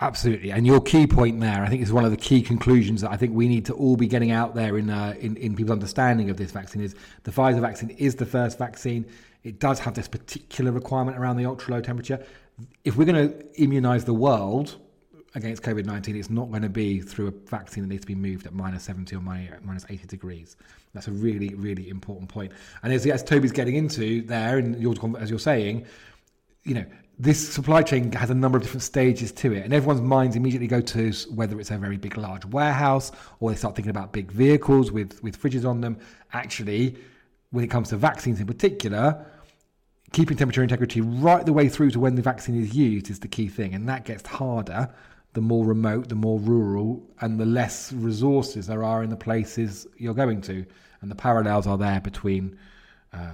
Absolutely, 0.00 0.50
and 0.50 0.66
your 0.66 0.80
key 0.80 1.06
point 1.06 1.38
there, 1.40 1.62
I 1.62 1.68
think, 1.68 1.80
is 1.80 1.92
one 1.92 2.04
of 2.04 2.10
the 2.10 2.16
key 2.16 2.42
conclusions 2.42 3.00
that 3.02 3.12
I 3.12 3.16
think 3.16 3.32
we 3.32 3.46
need 3.46 3.64
to 3.66 3.74
all 3.74 3.96
be 3.96 4.08
getting 4.08 4.32
out 4.32 4.54
there 4.54 4.76
in 4.76 4.90
uh, 4.90 5.14
in, 5.20 5.36
in 5.36 5.54
people's 5.54 5.74
understanding 5.74 6.30
of 6.30 6.36
this 6.36 6.50
vaccine. 6.50 6.82
Is 6.82 6.96
the 7.22 7.30
Pfizer 7.30 7.60
vaccine 7.60 7.90
is 7.90 8.16
the 8.16 8.26
first 8.26 8.58
vaccine. 8.58 9.06
It 9.44 9.60
does 9.60 9.78
have 9.78 9.94
this 9.94 10.08
particular 10.08 10.72
requirement 10.72 11.16
around 11.16 11.36
the 11.36 11.46
ultra 11.46 11.74
low 11.74 11.80
temperature. 11.80 12.24
If 12.82 12.96
we're 12.96 13.04
going 13.04 13.28
to 13.28 13.44
immunise 13.60 14.04
the 14.04 14.14
world, 14.14 14.76
against 15.34 15.62
COVID 15.62 15.84
19, 15.84 16.16
it's 16.16 16.30
not 16.30 16.50
going 16.50 16.62
to 16.62 16.68
be 16.68 17.00
through 17.00 17.28
a 17.28 17.30
vaccine 17.30 17.82
that 17.82 17.88
needs 17.88 18.02
to 18.02 18.06
be 18.06 18.14
moved 18.14 18.46
at 18.46 18.54
minus 18.54 18.84
70 18.84 19.16
or 19.16 19.20
minus 19.20 19.84
80 19.88 20.06
degrees. 20.06 20.56
That's 20.92 21.08
a 21.08 21.12
really, 21.12 21.54
really 21.54 21.88
important 21.88 22.28
point. 22.28 22.52
And 22.82 22.92
as, 22.92 23.04
as 23.06 23.22
Toby's 23.22 23.52
getting 23.52 23.74
into 23.74 24.22
there, 24.22 24.58
and 24.58 24.80
you're, 24.80 24.94
as 25.18 25.28
you're 25.28 25.40
saying, 25.40 25.86
you 26.62 26.74
know, 26.74 26.84
this 27.18 27.52
supply 27.52 27.82
chain 27.82 28.10
has 28.12 28.30
a 28.30 28.34
number 28.34 28.58
of 28.58 28.62
different 28.62 28.82
stages 28.82 29.32
to 29.32 29.52
it, 29.52 29.64
and 29.64 29.72
everyone's 29.72 30.00
minds 30.00 30.36
immediately 30.36 30.66
go 30.66 30.80
to 30.80 31.12
whether 31.30 31.58
it's 31.60 31.70
a 31.70 31.78
very 31.78 31.96
big, 31.96 32.16
large 32.16 32.44
warehouse 32.46 33.12
or 33.40 33.50
they 33.50 33.56
start 33.56 33.74
thinking 33.74 33.90
about 33.90 34.12
big 34.12 34.30
vehicles 34.30 34.90
with, 34.90 35.22
with 35.22 35.40
fridges 35.40 35.68
on 35.68 35.80
them. 35.80 35.98
Actually, 36.32 36.96
when 37.50 37.64
it 37.64 37.70
comes 37.70 37.88
to 37.90 37.96
vaccines 37.96 38.40
in 38.40 38.46
particular, 38.46 39.24
keeping 40.12 40.36
temperature 40.36 40.62
integrity 40.62 41.00
right 41.00 41.44
the 41.44 41.52
way 41.52 41.68
through 41.68 41.90
to 41.90 42.00
when 42.00 42.14
the 42.14 42.22
vaccine 42.22 42.60
is 42.60 42.74
used 42.74 43.10
is 43.10 43.20
the 43.20 43.28
key 43.28 43.48
thing, 43.48 43.74
and 43.74 43.88
that 43.88 44.04
gets 44.04 44.26
harder 44.26 44.92
the 45.34 45.40
more 45.40 45.66
remote, 45.66 46.08
the 46.08 46.14
more 46.14 46.38
rural, 46.38 47.02
and 47.20 47.38
the 47.38 47.44
less 47.44 47.92
resources 47.92 48.66
there 48.66 48.82
are 48.82 49.02
in 49.02 49.10
the 49.10 49.16
places 49.16 49.86
you're 49.98 50.14
going 50.14 50.40
to. 50.42 50.64
And 51.00 51.10
the 51.10 51.16
parallels 51.16 51.66
are 51.66 51.76
there 51.76 52.00
between. 52.00 52.56
Uh, 53.12 53.32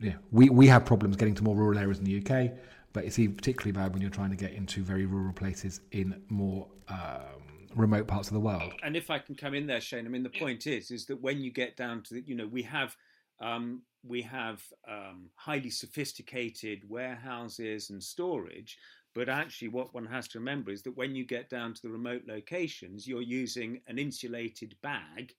yeah, 0.00 0.14
we, 0.32 0.50
we 0.50 0.66
have 0.66 0.84
problems 0.84 1.16
getting 1.16 1.34
to 1.36 1.44
more 1.44 1.56
rural 1.56 1.78
areas 1.78 1.98
in 1.98 2.04
the 2.04 2.18
UK, 2.18 2.52
but 2.92 3.04
it's 3.04 3.18
even 3.18 3.36
particularly 3.36 3.72
bad 3.72 3.92
when 3.92 4.02
you're 4.02 4.10
trying 4.10 4.30
to 4.30 4.36
get 4.36 4.52
into 4.52 4.82
very 4.82 5.06
rural 5.06 5.32
places 5.32 5.80
in 5.92 6.20
more 6.28 6.66
um, 6.88 7.68
remote 7.76 8.06
parts 8.06 8.28
of 8.28 8.34
the 8.34 8.40
world. 8.40 8.72
And 8.82 8.96
if 8.96 9.10
I 9.10 9.18
can 9.18 9.34
come 9.34 9.54
in 9.54 9.66
there, 9.66 9.80
Shane, 9.80 10.06
I 10.06 10.08
mean 10.08 10.24
the 10.24 10.30
point 10.30 10.66
is 10.66 10.90
is 10.90 11.06
that 11.06 11.20
when 11.20 11.40
you 11.40 11.52
get 11.52 11.76
down 11.76 12.02
to 12.04 12.20
you 12.26 12.34
know 12.34 12.46
we 12.46 12.62
have 12.62 12.96
um, 13.40 13.82
we 14.02 14.22
have 14.22 14.62
um, 14.88 15.30
highly 15.34 15.70
sophisticated 15.70 16.88
warehouses 16.88 17.90
and 17.90 18.02
storage, 18.02 18.78
but 19.16 19.30
actually, 19.30 19.68
what 19.68 19.94
one 19.94 20.04
has 20.04 20.28
to 20.28 20.38
remember 20.38 20.70
is 20.70 20.82
that 20.82 20.94
when 20.94 21.16
you 21.16 21.24
get 21.24 21.48
down 21.48 21.72
to 21.72 21.80
the 21.80 21.88
remote 21.88 22.24
locations, 22.28 23.08
you're 23.08 23.22
using 23.22 23.80
an 23.88 23.98
insulated 23.98 24.76
bag 24.82 25.34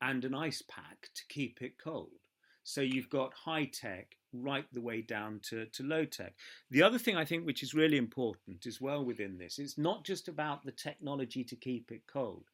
and 0.00 0.24
an 0.24 0.32
ice 0.32 0.62
pack 0.68 1.08
to 1.12 1.22
keep 1.28 1.60
it 1.60 1.76
cold. 1.76 2.20
So 2.62 2.82
you've 2.82 3.10
got 3.10 3.34
high 3.34 3.64
tech 3.64 4.14
right 4.32 4.64
the 4.72 4.80
way 4.80 5.02
down 5.02 5.40
to, 5.48 5.66
to 5.66 5.82
low 5.82 6.04
tech. 6.04 6.34
The 6.70 6.84
other 6.84 6.98
thing 6.98 7.16
I 7.16 7.24
think 7.24 7.44
which 7.44 7.64
is 7.64 7.74
really 7.74 7.96
important 7.96 8.64
as 8.64 8.80
well 8.80 9.04
within 9.04 9.38
this 9.38 9.58
it's 9.58 9.76
not 9.76 10.04
just 10.04 10.28
about 10.28 10.64
the 10.64 10.70
technology 10.70 11.42
to 11.42 11.56
keep 11.56 11.90
it 11.90 12.02
cold. 12.06 12.44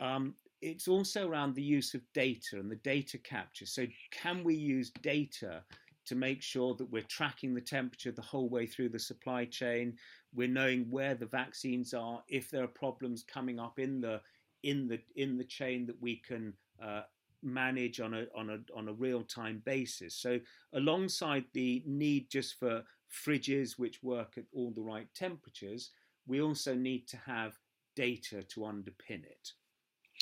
Um, 0.00 0.34
it's 0.62 0.86
also 0.86 1.28
around 1.28 1.56
the 1.56 1.62
use 1.62 1.94
of 1.94 2.02
data 2.14 2.60
and 2.60 2.70
the 2.70 2.76
data 2.76 3.18
capture. 3.18 3.66
So, 3.66 3.84
can 4.12 4.44
we 4.44 4.54
use 4.54 4.90
data 5.02 5.64
to 6.08 6.14
make 6.14 6.42
sure 6.42 6.74
that 6.74 6.90
we're 6.90 7.02
tracking 7.02 7.54
the 7.54 7.60
temperature 7.60 8.10
the 8.10 8.22
whole 8.22 8.48
way 8.48 8.66
through 8.66 8.88
the 8.88 8.98
supply 8.98 9.44
chain. 9.44 9.94
We're 10.34 10.48
knowing 10.48 10.86
where 10.90 11.14
the 11.14 11.26
vaccines 11.26 11.92
are, 11.92 12.22
if 12.28 12.50
there 12.50 12.64
are 12.64 12.68
problems 12.68 13.22
coming 13.22 13.60
up 13.60 13.78
in 13.78 14.00
the 14.00 14.20
in 14.64 14.88
the 14.88 14.98
in 15.16 15.36
the 15.36 15.44
chain 15.44 15.86
that 15.86 16.00
we 16.00 16.16
can 16.16 16.54
uh, 16.82 17.02
manage 17.42 18.00
on 18.00 18.14
a 18.14 18.26
on 18.34 18.50
a 18.50 18.58
on 18.76 18.88
a 18.88 18.92
real 18.92 19.22
time 19.22 19.62
basis. 19.64 20.14
So 20.14 20.40
alongside 20.72 21.44
the 21.52 21.82
need 21.86 22.30
just 22.30 22.58
for 22.58 22.82
fridges 23.24 23.78
which 23.78 24.02
work 24.02 24.34
at 24.38 24.44
all 24.54 24.72
the 24.72 24.82
right 24.82 25.08
temperatures, 25.14 25.90
we 26.26 26.40
also 26.40 26.74
need 26.74 27.06
to 27.08 27.18
have 27.18 27.58
data 27.94 28.42
to 28.42 28.60
underpin 28.60 29.24
it. 29.24 29.52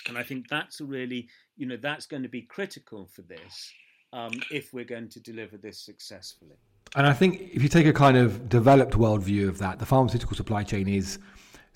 And 0.08 0.18
I 0.18 0.22
think 0.22 0.48
that's 0.48 0.80
really, 0.80 1.28
you 1.56 1.66
know, 1.66 1.76
that's 1.76 2.06
going 2.06 2.22
to 2.22 2.28
be 2.28 2.42
critical 2.42 3.08
for 3.12 3.22
this 3.22 3.72
um, 4.12 4.32
if 4.50 4.72
we're 4.72 4.84
going 4.84 5.08
to 5.10 5.20
deliver 5.20 5.56
this 5.56 5.78
successfully. 5.78 6.56
And 6.94 7.06
I 7.06 7.12
think 7.12 7.50
if 7.52 7.62
you 7.62 7.68
take 7.68 7.86
a 7.86 7.92
kind 7.92 8.16
of 8.16 8.48
developed 8.48 8.96
world 8.96 9.22
view 9.22 9.48
of 9.48 9.58
that, 9.58 9.78
the 9.78 9.86
pharmaceutical 9.86 10.36
supply 10.36 10.62
chain 10.62 10.88
is 10.88 11.18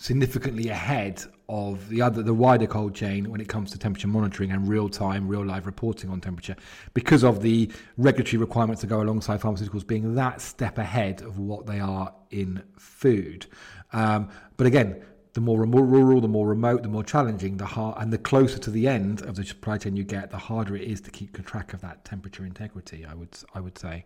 significantly 0.00 0.68
ahead 0.70 1.22
of 1.50 1.90
the 1.90 2.00
other 2.00 2.22
the 2.22 2.32
wider 2.32 2.66
cold 2.66 2.94
chain 2.94 3.30
when 3.30 3.38
it 3.38 3.48
comes 3.48 3.70
to 3.70 3.78
temperature 3.78 4.08
monitoring 4.08 4.50
and 4.50 4.66
real 4.66 4.88
time 4.88 5.28
real 5.28 5.44
live 5.44 5.66
reporting 5.66 6.08
on 6.08 6.18
temperature 6.22 6.56
because 6.94 7.22
of 7.22 7.42
the 7.42 7.70
regulatory 7.98 8.38
requirements 8.38 8.80
to 8.80 8.86
go 8.86 9.02
alongside 9.02 9.38
pharmaceuticals 9.38 9.86
being 9.86 10.14
that 10.14 10.40
step 10.40 10.78
ahead 10.78 11.20
of 11.20 11.38
what 11.38 11.66
they 11.66 11.78
are 11.78 12.14
in 12.30 12.62
food 12.78 13.44
um, 13.92 14.26
but 14.56 14.66
again 14.66 15.02
the 15.32 15.40
more 15.40 15.64
rural, 15.64 16.20
the 16.20 16.28
more 16.28 16.46
remote, 16.46 16.82
the 16.82 16.88
more 16.88 17.04
challenging, 17.04 17.56
the 17.56 17.66
hard, 17.66 17.96
and 17.98 18.12
the 18.12 18.18
closer 18.18 18.58
to 18.58 18.70
the 18.70 18.88
end 18.88 19.22
of 19.22 19.36
the 19.36 19.44
supply 19.44 19.78
chain 19.78 19.96
you 19.96 20.04
get, 20.04 20.30
the 20.30 20.38
harder 20.38 20.74
it 20.76 20.82
is 20.82 21.00
to 21.02 21.10
keep 21.10 21.44
track 21.46 21.72
of 21.72 21.80
that 21.82 22.04
temperature 22.04 22.44
integrity. 22.44 23.06
I 23.06 23.14
would, 23.14 23.28
I 23.54 23.60
would 23.60 23.78
say. 23.78 24.04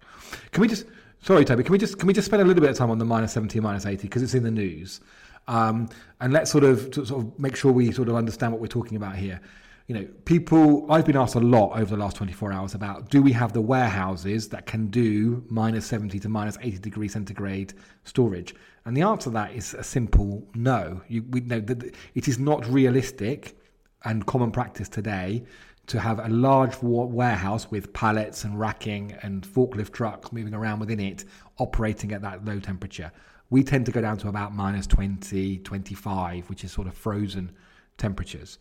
Can 0.52 0.60
we 0.60 0.68
just, 0.68 0.86
sorry, 1.22 1.44
Toby, 1.44 1.62
can 1.62 1.72
we 1.72 1.78
just, 1.78 1.98
can 1.98 2.06
we 2.06 2.12
just 2.12 2.26
spend 2.26 2.42
a 2.42 2.44
little 2.44 2.60
bit 2.60 2.70
of 2.70 2.76
time 2.76 2.90
on 2.90 2.98
the 2.98 3.04
minus 3.04 3.32
seventy, 3.32 3.58
minus 3.60 3.86
eighty 3.86 4.02
because 4.02 4.22
it's 4.22 4.34
in 4.34 4.42
the 4.42 4.50
news, 4.50 5.00
um, 5.48 5.88
and 6.20 6.32
let's 6.32 6.50
sort 6.50 6.64
of, 6.64 6.94
sort 6.94 7.10
of 7.10 7.38
make 7.38 7.56
sure 7.56 7.72
we 7.72 7.90
sort 7.92 8.08
of 8.08 8.16
understand 8.16 8.52
what 8.52 8.60
we're 8.60 8.66
talking 8.66 8.96
about 8.96 9.16
here 9.16 9.40
you 9.86 9.94
know, 9.94 10.06
people, 10.24 10.90
I've 10.90 11.04
been 11.04 11.16
asked 11.16 11.34
a 11.34 11.40
lot 11.40 11.78
over 11.78 11.94
the 11.94 12.02
last 12.02 12.16
24 12.16 12.52
hours 12.52 12.74
about 12.74 13.10
do 13.10 13.20
we 13.20 13.32
have 13.32 13.52
the 13.52 13.60
warehouses 13.60 14.48
that 14.48 14.64
can 14.64 14.86
do 14.86 15.44
minus 15.48 15.84
70 15.86 16.18
to 16.20 16.28
minus 16.28 16.56
80 16.62 16.78
degree 16.78 17.08
centigrade 17.08 17.74
storage? 18.04 18.54
And 18.86 18.96
the 18.96 19.02
answer 19.02 19.24
to 19.24 19.30
that 19.30 19.52
is 19.52 19.74
a 19.74 19.84
simple 19.84 20.46
no. 20.54 21.02
You, 21.08 21.24
we 21.28 21.40
know 21.40 21.60
that 21.60 21.94
it 22.14 22.28
is 22.28 22.38
not 22.38 22.66
realistic 22.66 23.58
and 24.04 24.24
common 24.24 24.50
practice 24.50 24.88
today 24.88 25.44
to 25.86 26.00
have 26.00 26.18
a 26.18 26.28
large 26.28 26.76
warehouse 26.80 27.70
with 27.70 27.92
pallets 27.92 28.44
and 28.44 28.58
racking 28.58 29.14
and 29.22 29.46
forklift 29.46 29.92
trucks 29.92 30.32
moving 30.32 30.54
around 30.54 30.80
within 30.80 30.98
it 31.00 31.26
operating 31.58 32.12
at 32.12 32.22
that 32.22 32.42
low 32.46 32.58
temperature. 32.58 33.12
We 33.50 33.62
tend 33.62 33.84
to 33.86 33.92
go 33.92 34.00
down 34.00 34.16
to 34.18 34.28
about 34.28 34.54
minus 34.54 34.86
20, 34.86 35.58
25, 35.58 36.48
which 36.48 36.64
is 36.64 36.72
sort 36.72 36.86
of 36.86 36.94
frozen 36.94 37.52
temperatures. 37.98 38.58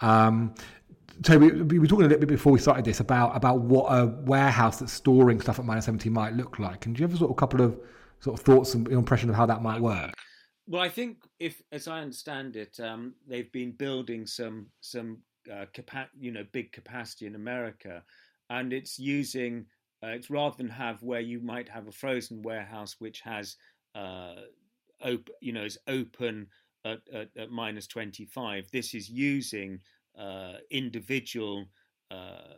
Um, 0.00 0.54
so 1.24 1.36
we, 1.38 1.50
we, 1.62 1.78
were 1.78 1.86
talking 1.86 2.04
a 2.04 2.08
little 2.08 2.20
bit 2.20 2.28
before 2.28 2.52
we 2.52 2.60
started 2.60 2.84
this 2.84 3.00
about 3.00 3.36
about 3.36 3.60
what 3.60 3.86
a 3.86 4.06
warehouse 4.06 4.78
that's 4.78 4.92
storing 4.92 5.40
stuff 5.40 5.58
at 5.58 5.64
minus 5.64 5.86
70 5.86 6.08
might 6.10 6.34
look 6.34 6.58
like. 6.58 6.86
And 6.86 6.94
do 6.94 7.00
you 7.00 7.08
have 7.08 7.14
a 7.14 7.18
sort 7.18 7.30
of 7.30 7.36
couple 7.36 7.60
of 7.60 7.78
sort 8.20 8.38
of 8.38 8.44
thoughts 8.44 8.74
and 8.74 8.86
impression 8.88 9.28
of 9.28 9.34
how 9.34 9.46
that 9.46 9.62
might 9.62 9.80
work? 9.80 10.12
Well, 10.66 10.82
I 10.82 10.88
think 10.90 11.18
if, 11.40 11.62
as 11.72 11.88
I 11.88 12.00
understand 12.00 12.54
it, 12.56 12.78
um, 12.78 13.14
they've 13.26 13.50
been 13.50 13.72
building 13.72 14.26
some 14.26 14.66
some 14.80 15.18
uh, 15.52 15.64
capa- 15.72 16.10
you 16.18 16.30
know 16.30 16.44
big 16.52 16.72
capacity 16.72 17.26
in 17.26 17.34
America, 17.34 18.02
and 18.50 18.72
it's 18.72 18.98
using 18.98 19.66
uh, 20.04 20.08
it's 20.08 20.30
rather 20.30 20.56
than 20.56 20.68
have 20.68 21.02
where 21.02 21.20
you 21.20 21.40
might 21.40 21.68
have 21.68 21.88
a 21.88 21.92
frozen 21.92 22.42
warehouse 22.42 22.96
which 22.98 23.20
has 23.20 23.56
uh, 23.94 24.34
op- 25.04 25.30
you 25.40 25.52
know 25.52 25.64
is 25.64 25.78
open 25.88 26.46
at, 26.84 27.00
at, 27.12 27.28
at 27.36 27.50
minus 27.50 27.86
25. 27.86 28.70
This 28.70 28.94
is 28.94 29.08
using 29.08 29.80
uh, 30.18 30.54
individual 30.70 31.66
uh, 32.10 32.56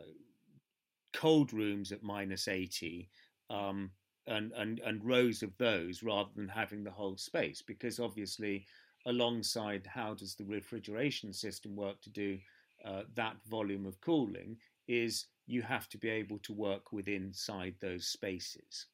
cold 1.13 1.53
rooms 1.53 1.91
at 1.91 2.03
minus 2.03 2.47
80 2.47 3.09
um, 3.49 3.91
and, 4.27 4.51
and, 4.53 4.79
and 4.79 5.03
rows 5.03 5.43
of 5.43 5.55
those 5.57 6.03
rather 6.03 6.29
than 6.35 6.47
having 6.47 6.83
the 6.83 6.91
whole 6.91 7.17
space. 7.17 7.61
Because 7.61 7.99
obviously, 7.99 8.65
alongside 9.05 9.85
how 9.87 10.13
does 10.13 10.35
the 10.35 10.45
refrigeration 10.45 11.33
system 11.33 11.75
work 11.75 12.01
to 12.01 12.09
do 12.09 12.37
uh, 12.85 13.03
that 13.15 13.35
volume 13.49 13.85
of 13.85 13.99
cooling, 14.01 14.57
is 14.87 15.27
you 15.47 15.61
have 15.61 15.87
to 15.89 15.97
be 15.97 16.09
able 16.09 16.39
to 16.39 16.53
work 16.53 16.91
within 16.91 17.23
inside 17.23 17.75
those 17.79 18.07
spaces. 18.07 18.87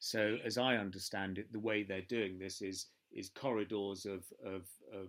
So, 0.00 0.38
as 0.44 0.58
I 0.58 0.76
understand 0.76 1.38
it, 1.38 1.52
the 1.52 1.58
way 1.58 1.82
they're 1.82 2.02
doing 2.02 2.38
this 2.38 2.62
is 2.62 2.86
is 3.12 3.28
corridors 3.28 4.06
of 4.06 4.24
of, 4.44 4.62
of 4.92 5.08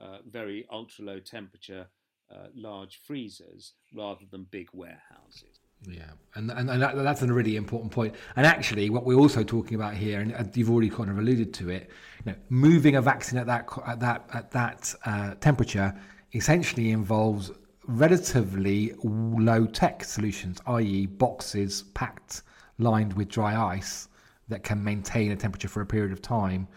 uh, 0.00 0.18
very 0.28 0.66
ultra 0.70 1.04
low 1.04 1.20
temperature 1.20 1.86
uh, 2.32 2.46
large 2.54 3.00
freezers 3.06 3.74
rather 3.92 4.24
than 4.30 4.46
big 4.50 4.68
warehouses. 4.72 5.60
Yeah, 5.88 6.10
and 6.34 6.50
and, 6.50 6.70
and 6.70 6.82
that, 6.82 6.94
that's 6.96 7.22
a 7.22 7.32
really 7.32 7.56
important 7.56 7.90
point. 7.90 8.14
And 8.36 8.46
actually, 8.46 8.90
what 8.90 9.04
we're 9.04 9.18
also 9.18 9.42
talking 9.42 9.74
about 9.74 9.94
here, 9.94 10.20
and 10.20 10.56
you've 10.56 10.70
already 10.70 10.90
kind 10.90 11.10
of 11.10 11.18
alluded 11.18 11.54
to 11.54 11.70
it, 11.70 11.90
you 12.24 12.32
know, 12.32 12.38
moving 12.50 12.96
a 12.96 13.02
vaccine 13.02 13.38
at 13.38 13.46
that 13.46 13.68
at 13.86 14.00
that 14.00 14.28
at 14.32 14.50
that 14.50 14.94
uh, 15.06 15.34
temperature 15.40 15.94
essentially 16.34 16.90
involves 16.90 17.50
relatively 17.86 18.94
low 19.02 19.66
tech 19.66 20.04
solutions, 20.04 20.60
i.e., 20.66 21.06
boxes 21.06 21.82
packed 21.94 22.42
lined 22.78 23.12
with 23.14 23.28
dry 23.28 23.74
ice 23.74 24.08
that 24.48 24.62
can 24.62 24.82
maintain 24.82 25.32
a 25.32 25.36
temperature 25.36 25.68
for 25.68 25.80
a 25.80 25.86
period 25.86 26.12
of 26.12 26.22
time 26.22 26.68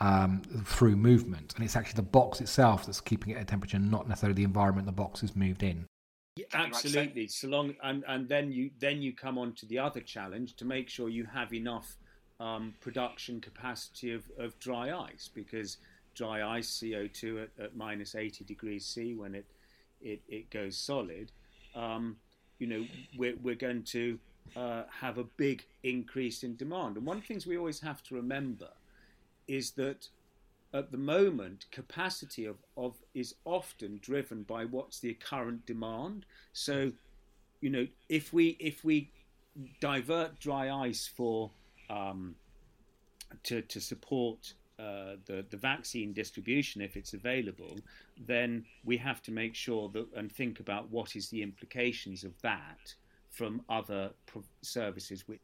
um, 0.00 0.42
through 0.64 0.96
movement. 0.96 1.54
And 1.54 1.64
it's 1.64 1.76
actually 1.76 1.96
the 1.96 2.02
box 2.02 2.40
itself 2.40 2.86
that's 2.86 3.00
keeping 3.00 3.32
it 3.32 3.38
at 3.38 3.48
temperature, 3.48 3.78
not 3.78 4.08
necessarily 4.08 4.34
the 4.34 4.44
environment 4.44 4.86
the 4.86 4.92
box 4.92 5.22
is 5.22 5.36
moved 5.36 5.62
in. 5.62 5.86
Yeah, 6.36 6.46
absolutely. 6.54 7.28
So 7.28 7.48
long, 7.48 7.74
and, 7.82 8.04
and 8.06 8.28
then 8.28 8.52
you 8.52 8.70
then 8.78 9.02
you 9.02 9.12
come 9.12 9.36
on 9.36 9.52
to 9.54 9.66
the 9.66 9.78
other 9.78 10.00
challenge 10.00 10.54
to 10.56 10.64
make 10.64 10.88
sure 10.88 11.08
you 11.08 11.24
have 11.24 11.52
enough 11.52 11.96
um, 12.38 12.74
production 12.80 13.40
capacity 13.40 14.12
of, 14.12 14.24
of 14.38 14.58
dry 14.58 14.96
ice 14.96 15.28
because 15.34 15.78
dry 16.14 16.56
ice 16.56 16.80
CO2 16.82 17.42
at, 17.42 17.64
at 17.64 17.76
minus 17.76 18.14
80 18.14 18.44
degrees 18.44 18.86
C 18.86 19.14
when 19.14 19.34
it 19.34 19.44
it, 20.00 20.22
it 20.28 20.50
goes 20.50 20.76
solid, 20.76 21.30
um, 21.74 22.16
you 22.58 22.66
know, 22.66 22.86
we're, 23.16 23.36
we're 23.42 23.54
going 23.54 23.82
to 23.84 24.18
uh, 24.56 24.84
have 24.90 25.18
a 25.18 25.24
big 25.24 25.64
increase 25.82 26.42
in 26.42 26.56
demand. 26.56 26.96
And 26.96 27.06
one 27.06 27.18
of 27.18 27.22
the 27.22 27.26
things 27.26 27.46
we 27.46 27.58
always 27.58 27.80
have 27.80 28.02
to 28.04 28.14
remember 28.14 28.68
is 29.50 29.72
that 29.72 30.08
at 30.72 30.92
the 30.92 30.96
moment 30.96 31.66
capacity 31.72 32.44
of, 32.46 32.56
of 32.76 32.94
is 33.14 33.34
often 33.44 33.98
driven 34.00 34.44
by 34.44 34.64
what's 34.64 35.00
the 35.00 35.14
current 35.14 35.66
demand. 35.66 36.24
So, 36.52 36.92
you 37.60 37.70
know, 37.70 37.86
if 38.08 38.32
we 38.32 38.56
if 38.60 38.84
we 38.84 39.10
divert 39.80 40.38
dry 40.38 40.70
ice 40.70 41.10
for 41.16 41.50
um, 41.90 42.36
to 43.42 43.62
to 43.62 43.80
support 43.80 44.54
uh, 44.78 45.16
the 45.26 45.44
the 45.50 45.56
vaccine 45.56 46.12
distribution 46.12 46.80
if 46.80 46.96
it's 46.96 47.12
available, 47.12 47.76
then 48.26 48.64
we 48.84 48.96
have 48.98 49.20
to 49.22 49.32
make 49.32 49.56
sure 49.56 49.88
that 49.88 50.06
and 50.14 50.30
think 50.30 50.60
about 50.60 50.88
what 50.90 51.16
is 51.16 51.28
the 51.30 51.42
implications 51.42 52.22
of 52.22 52.40
that 52.42 52.94
from 53.30 53.62
other 53.68 54.10
services 54.62 55.26
which 55.26 55.40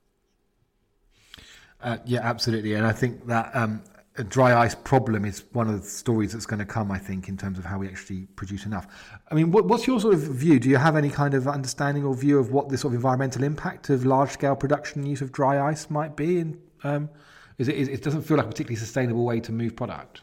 uh, 1.83 1.99
yeah, 2.07 2.21
absolutely, 2.23 2.75
and 2.75 2.87
I 2.87 2.93
think 2.93 3.27
that 3.27 3.55
um, 3.55 3.83
a 4.19 4.25
dry 4.25 4.57
ice 4.57 4.75
problem 4.75 5.25
is 5.25 5.45
one 5.53 5.69
of 5.69 5.83
the 5.83 5.89
stories 5.89 6.33
that's 6.33 6.47
going 6.47 6.59
to 6.59 6.65
come. 6.65 6.91
I 6.91 6.99
think 6.99 7.29
in 7.29 7.37
terms 7.37 7.59
of 7.59 7.65
how 7.65 7.79
we 7.79 7.89
actually 7.89 8.27
produce 8.37 8.67
enough. 8.67 8.87
I 9.31 9.35
mean, 9.35 9.51
what, 9.51 9.67
what's 9.67 9.87
your 9.87 10.01
sort 10.01 10.15
of 10.15 10.21
view? 10.21 10.59
Do 10.59 10.69
you 10.69 10.77
have 10.77 10.97
any 10.97 11.11
kind 11.11 11.35
of 11.35 11.49
understanding 11.49 12.05
or 12.05 12.15
view 12.15 12.39
of 12.39 12.51
what 12.51 12.69
the 12.69 12.79
sort 12.79 12.93
of 12.93 12.97
environmental 12.97 13.43
impact 13.45 13.91
of 13.91 14.05
large 14.05 14.31
scale 14.31 14.57
production 14.57 15.01
and 15.01 15.09
use 15.09 15.21
of 15.21 15.33
dry 15.33 15.69
ice 15.71 15.91
might 15.91 16.17
be? 16.17 16.41
And 16.41 16.61
um, 16.85 17.11
is 17.59 17.69
it, 17.69 17.77
is, 17.77 17.89
it 17.89 18.03
doesn't 18.03 18.23
feel 18.23 18.37
like 18.37 18.47
a 18.47 18.49
particularly 18.49 18.77
sustainable 18.77 19.25
way 19.25 19.41
to 19.41 19.53
move 19.53 19.77
product. 19.77 20.23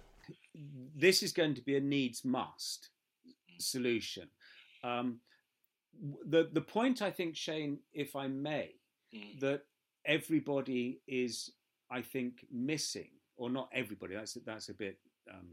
This 0.95 1.23
is 1.23 1.33
going 1.33 1.55
to 1.55 1.61
be 1.61 1.75
a 1.75 1.81
needs 1.81 2.23
must 2.23 2.89
solution. 3.59 4.29
Um, 4.83 5.19
the 6.27 6.49
the 6.51 6.61
point 6.61 7.01
I 7.01 7.11
think, 7.11 7.35
Shane, 7.35 7.79
if 7.93 8.15
I 8.15 8.27
may, 8.27 8.71
mm. 9.13 9.39
that 9.39 9.61
everybody 10.05 11.01
is, 11.07 11.51
I 11.91 12.01
think, 12.01 12.45
missing, 12.51 13.11
or 13.43 13.49
not 13.49 13.69
everybody, 13.73 14.15
that's, 14.15 14.37
that's 14.45 14.69
a 14.69 14.73
bit 14.73 14.97
um, 15.31 15.49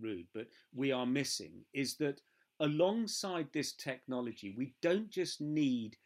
rude, 0.00 0.26
but 0.34 0.48
we 0.74 0.92
are 0.92 1.06
missing, 1.06 1.64
is 1.72 1.96
that 1.96 2.20
alongside 2.60 3.48
this 3.52 3.72
technology, 3.72 4.54
we 4.56 4.74
don't 4.80 5.10
just 5.10 5.40
need 5.40 5.96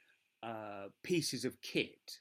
uh, 0.42 0.86
pieces 1.02 1.44
of 1.44 1.60
kit, 1.60 2.18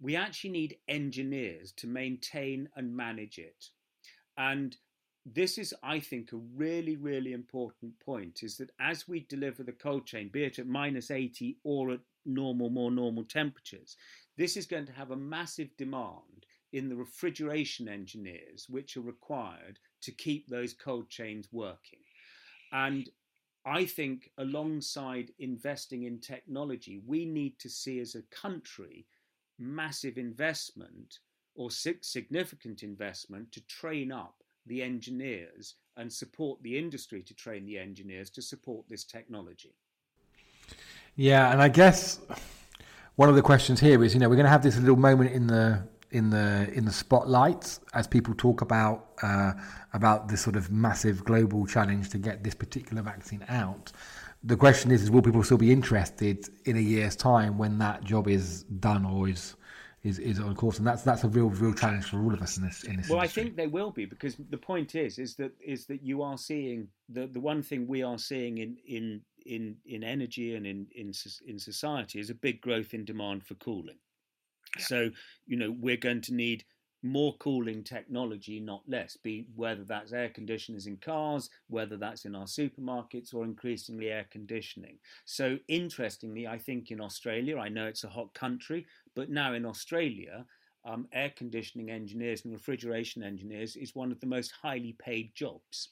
we 0.00 0.14
actually 0.14 0.50
need 0.50 0.76
engineers 0.88 1.72
to 1.72 1.86
maintain 1.86 2.68
and 2.76 2.94
manage 2.96 3.38
it. 3.38 3.66
And 4.36 4.76
this 5.26 5.58
is, 5.58 5.74
I 5.82 6.00
think, 6.00 6.32
a 6.32 6.36
really, 6.36 6.96
really 6.96 7.32
important 7.32 7.98
point 8.00 8.42
is 8.42 8.56
that 8.58 8.70
as 8.80 9.08
we 9.08 9.26
deliver 9.28 9.62
the 9.62 9.72
cold 9.72 10.06
chain, 10.06 10.30
be 10.32 10.44
it 10.44 10.58
at 10.58 10.66
minus 10.66 11.10
80 11.10 11.58
or 11.64 11.92
at 11.92 12.00
normal, 12.24 12.70
more 12.70 12.90
normal 12.90 13.24
temperatures, 13.24 13.96
this 14.36 14.56
is 14.56 14.66
going 14.66 14.86
to 14.86 14.92
have 14.92 15.10
a 15.10 15.16
massive 15.16 15.76
demand 15.76 16.46
in 16.72 16.88
the 16.88 16.96
refrigeration 16.96 17.88
engineers 17.88 18.66
which 18.68 18.96
are 18.96 19.02
required 19.02 19.78
to 20.02 20.12
keep 20.12 20.48
those 20.48 20.74
cold 20.74 21.08
chains 21.08 21.48
working. 21.52 22.00
And 22.72 23.08
I 23.64 23.84
think 23.84 24.30
alongside 24.38 25.32
investing 25.38 26.04
in 26.04 26.20
technology, 26.20 27.00
we 27.06 27.24
need 27.24 27.58
to 27.60 27.68
see 27.68 28.00
as 28.00 28.14
a 28.14 28.22
country 28.34 29.06
massive 29.58 30.18
investment 30.18 31.18
or 31.54 31.70
significant 31.70 32.82
investment 32.82 33.50
to 33.52 33.60
train 33.66 34.12
up 34.12 34.36
the 34.66 34.82
engineers 34.82 35.74
and 35.96 36.12
support 36.12 36.62
the 36.62 36.78
industry 36.78 37.22
to 37.22 37.34
train 37.34 37.66
the 37.66 37.78
engineers 37.78 38.30
to 38.30 38.40
support 38.40 38.84
this 38.88 39.04
technology. 39.04 39.74
Yeah, 41.16 41.50
and 41.50 41.60
I 41.60 41.68
guess 41.68 42.20
one 43.16 43.28
of 43.28 43.34
the 43.34 43.42
questions 43.42 43.80
here 43.80 44.04
is, 44.04 44.14
you 44.14 44.20
know, 44.20 44.28
we're 44.28 44.36
going 44.36 44.44
to 44.44 44.50
have 44.50 44.62
this 44.62 44.78
little 44.78 44.94
moment 44.94 45.32
in 45.32 45.48
the 45.48 45.82
in 46.10 46.30
the 46.30 46.70
in 46.72 46.84
the 46.84 46.92
spotlight 46.92 47.78
as 47.94 48.06
people 48.06 48.34
talk 48.34 48.60
about 48.60 49.10
uh, 49.22 49.52
about 49.92 50.28
this 50.28 50.40
sort 50.40 50.56
of 50.56 50.70
massive 50.70 51.24
global 51.24 51.66
challenge 51.66 52.10
to 52.10 52.18
get 52.18 52.42
this 52.42 52.54
particular 52.54 53.02
vaccine 53.02 53.44
out. 53.48 53.92
The 54.44 54.56
question 54.56 54.90
is, 54.90 55.02
is 55.02 55.10
will 55.10 55.22
people 55.22 55.42
still 55.42 55.58
be 55.58 55.72
interested 55.72 56.48
in 56.64 56.76
a 56.76 56.80
year's 56.80 57.16
time 57.16 57.58
when 57.58 57.78
that 57.78 58.04
job 58.04 58.28
is 58.28 58.62
done 58.64 59.04
or 59.04 59.28
is 59.28 59.56
is, 60.04 60.18
is 60.20 60.38
on 60.38 60.54
course, 60.54 60.78
and 60.78 60.86
that's 60.86 61.02
that's 61.02 61.24
a 61.24 61.28
real 61.28 61.50
real 61.50 61.74
challenge 61.74 62.04
for 62.06 62.22
all 62.22 62.32
of 62.32 62.40
us 62.40 62.56
in 62.56 62.64
this 62.64 62.84
in 62.84 62.96
this. 62.96 63.08
Well, 63.08 63.18
industry. 63.18 63.42
I 63.42 63.44
think 63.44 63.56
they 63.56 63.66
will 63.66 63.90
be 63.90 64.04
because 64.04 64.36
the 64.50 64.56
point 64.56 64.94
is 64.94 65.18
is 65.18 65.34
that 65.36 65.52
is 65.60 65.86
that 65.86 66.02
you 66.02 66.22
are 66.22 66.38
seeing 66.38 66.88
the 67.08 67.26
the 67.26 67.40
one 67.40 67.62
thing 67.62 67.86
we 67.86 68.02
are 68.02 68.18
seeing 68.18 68.58
in 68.58 68.76
in 68.86 69.20
in 69.44 69.76
in 69.86 70.04
energy 70.04 70.54
and 70.54 70.66
in 70.66 70.86
in 70.94 71.12
in 71.46 71.58
society 71.58 72.20
is 72.20 72.30
a 72.30 72.34
big 72.34 72.60
growth 72.60 72.94
in 72.94 73.04
demand 73.04 73.44
for 73.44 73.54
cooling. 73.54 73.98
Yeah. 74.76 74.84
So 74.84 75.10
you 75.46 75.56
know 75.56 75.74
we're 75.78 75.96
going 75.96 76.22
to 76.22 76.34
need 76.34 76.64
more 77.02 77.36
cooling 77.38 77.84
technology, 77.84 78.58
not 78.58 78.82
less. 78.88 79.16
Be 79.16 79.46
whether 79.54 79.84
that's 79.84 80.12
air 80.12 80.28
conditioners 80.28 80.86
in 80.86 80.96
cars, 80.96 81.48
whether 81.68 81.96
that's 81.96 82.24
in 82.24 82.34
our 82.34 82.46
supermarkets, 82.46 83.32
or 83.32 83.44
increasingly 83.44 84.08
air 84.10 84.26
conditioning. 84.30 84.98
So 85.24 85.58
interestingly, 85.68 86.46
I 86.46 86.58
think 86.58 86.90
in 86.90 87.00
Australia, 87.00 87.58
I 87.58 87.68
know 87.68 87.86
it's 87.86 88.04
a 88.04 88.08
hot 88.08 88.34
country, 88.34 88.86
but 89.14 89.30
now 89.30 89.54
in 89.54 89.64
Australia, 89.64 90.44
um, 90.84 91.06
air 91.12 91.32
conditioning 91.36 91.90
engineers 91.90 92.44
and 92.44 92.52
refrigeration 92.52 93.22
engineers 93.22 93.76
is 93.76 93.94
one 93.94 94.10
of 94.10 94.20
the 94.20 94.26
most 94.26 94.52
highly 94.62 94.96
paid 94.98 95.34
jobs. 95.34 95.90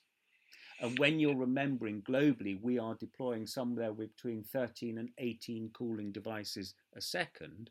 And 0.80 0.98
when 0.98 1.18
you're 1.18 1.36
remembering 1.36 2.02
globally, 2.02 2.60
we 2.60 2.78
are 2.78 2.94
deploying 2.96 3.46
somewhere 3.46 3.92
between 3.92 4.44
13 4.44 4.98
and 4.98 5.08
18 5.18 5.70
cooling 5.72 6.12
devices 6.12 6.74
a 6.94 7.00
second 7.00 7.70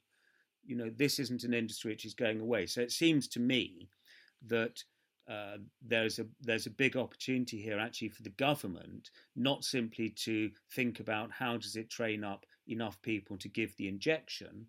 you 0.66 0.76
know, 0.76 0.92
this 0.96 1.20
isn't 1.20 1.44
an 1.44 1.54
industry 1.54 1.92
which 1.92 2.06
is 2.06 2.14
going 2.14 2.40
away. 2.40 2.66
So 2.66 2.82
it 2.82 2.92
seems 2.92 3.28
to 3.30 3.40
me 3.40 3.90
that 4.48 4.84
uh, 5.30 5.58
there's 5.82 6.20
a 6.20 6.26
there's 6.42 6.68
a 6.68 6.72
big 6.72 6.96
opportunity 6.96 7.60
here 7.60 7.80
actually 7.80 8.10
for 8.10 8.22
the 8.22 8.30
government 8.30 9.10
not 9.36 9.64
simply 9.64 10.10
to 10.10 10.52
think 10.74 11.00
about 11.00 11.32
how 11.32 11.58
does 11.58 11.76
it 11.76 11.90
train 11.90 12.24
up 12.24 12.46
enough 12.68 13.02
people 13.02 13.38
to 13.38 13.50
give 13.50 13.76
the 13.78 13.88
injection, 13.88 14.68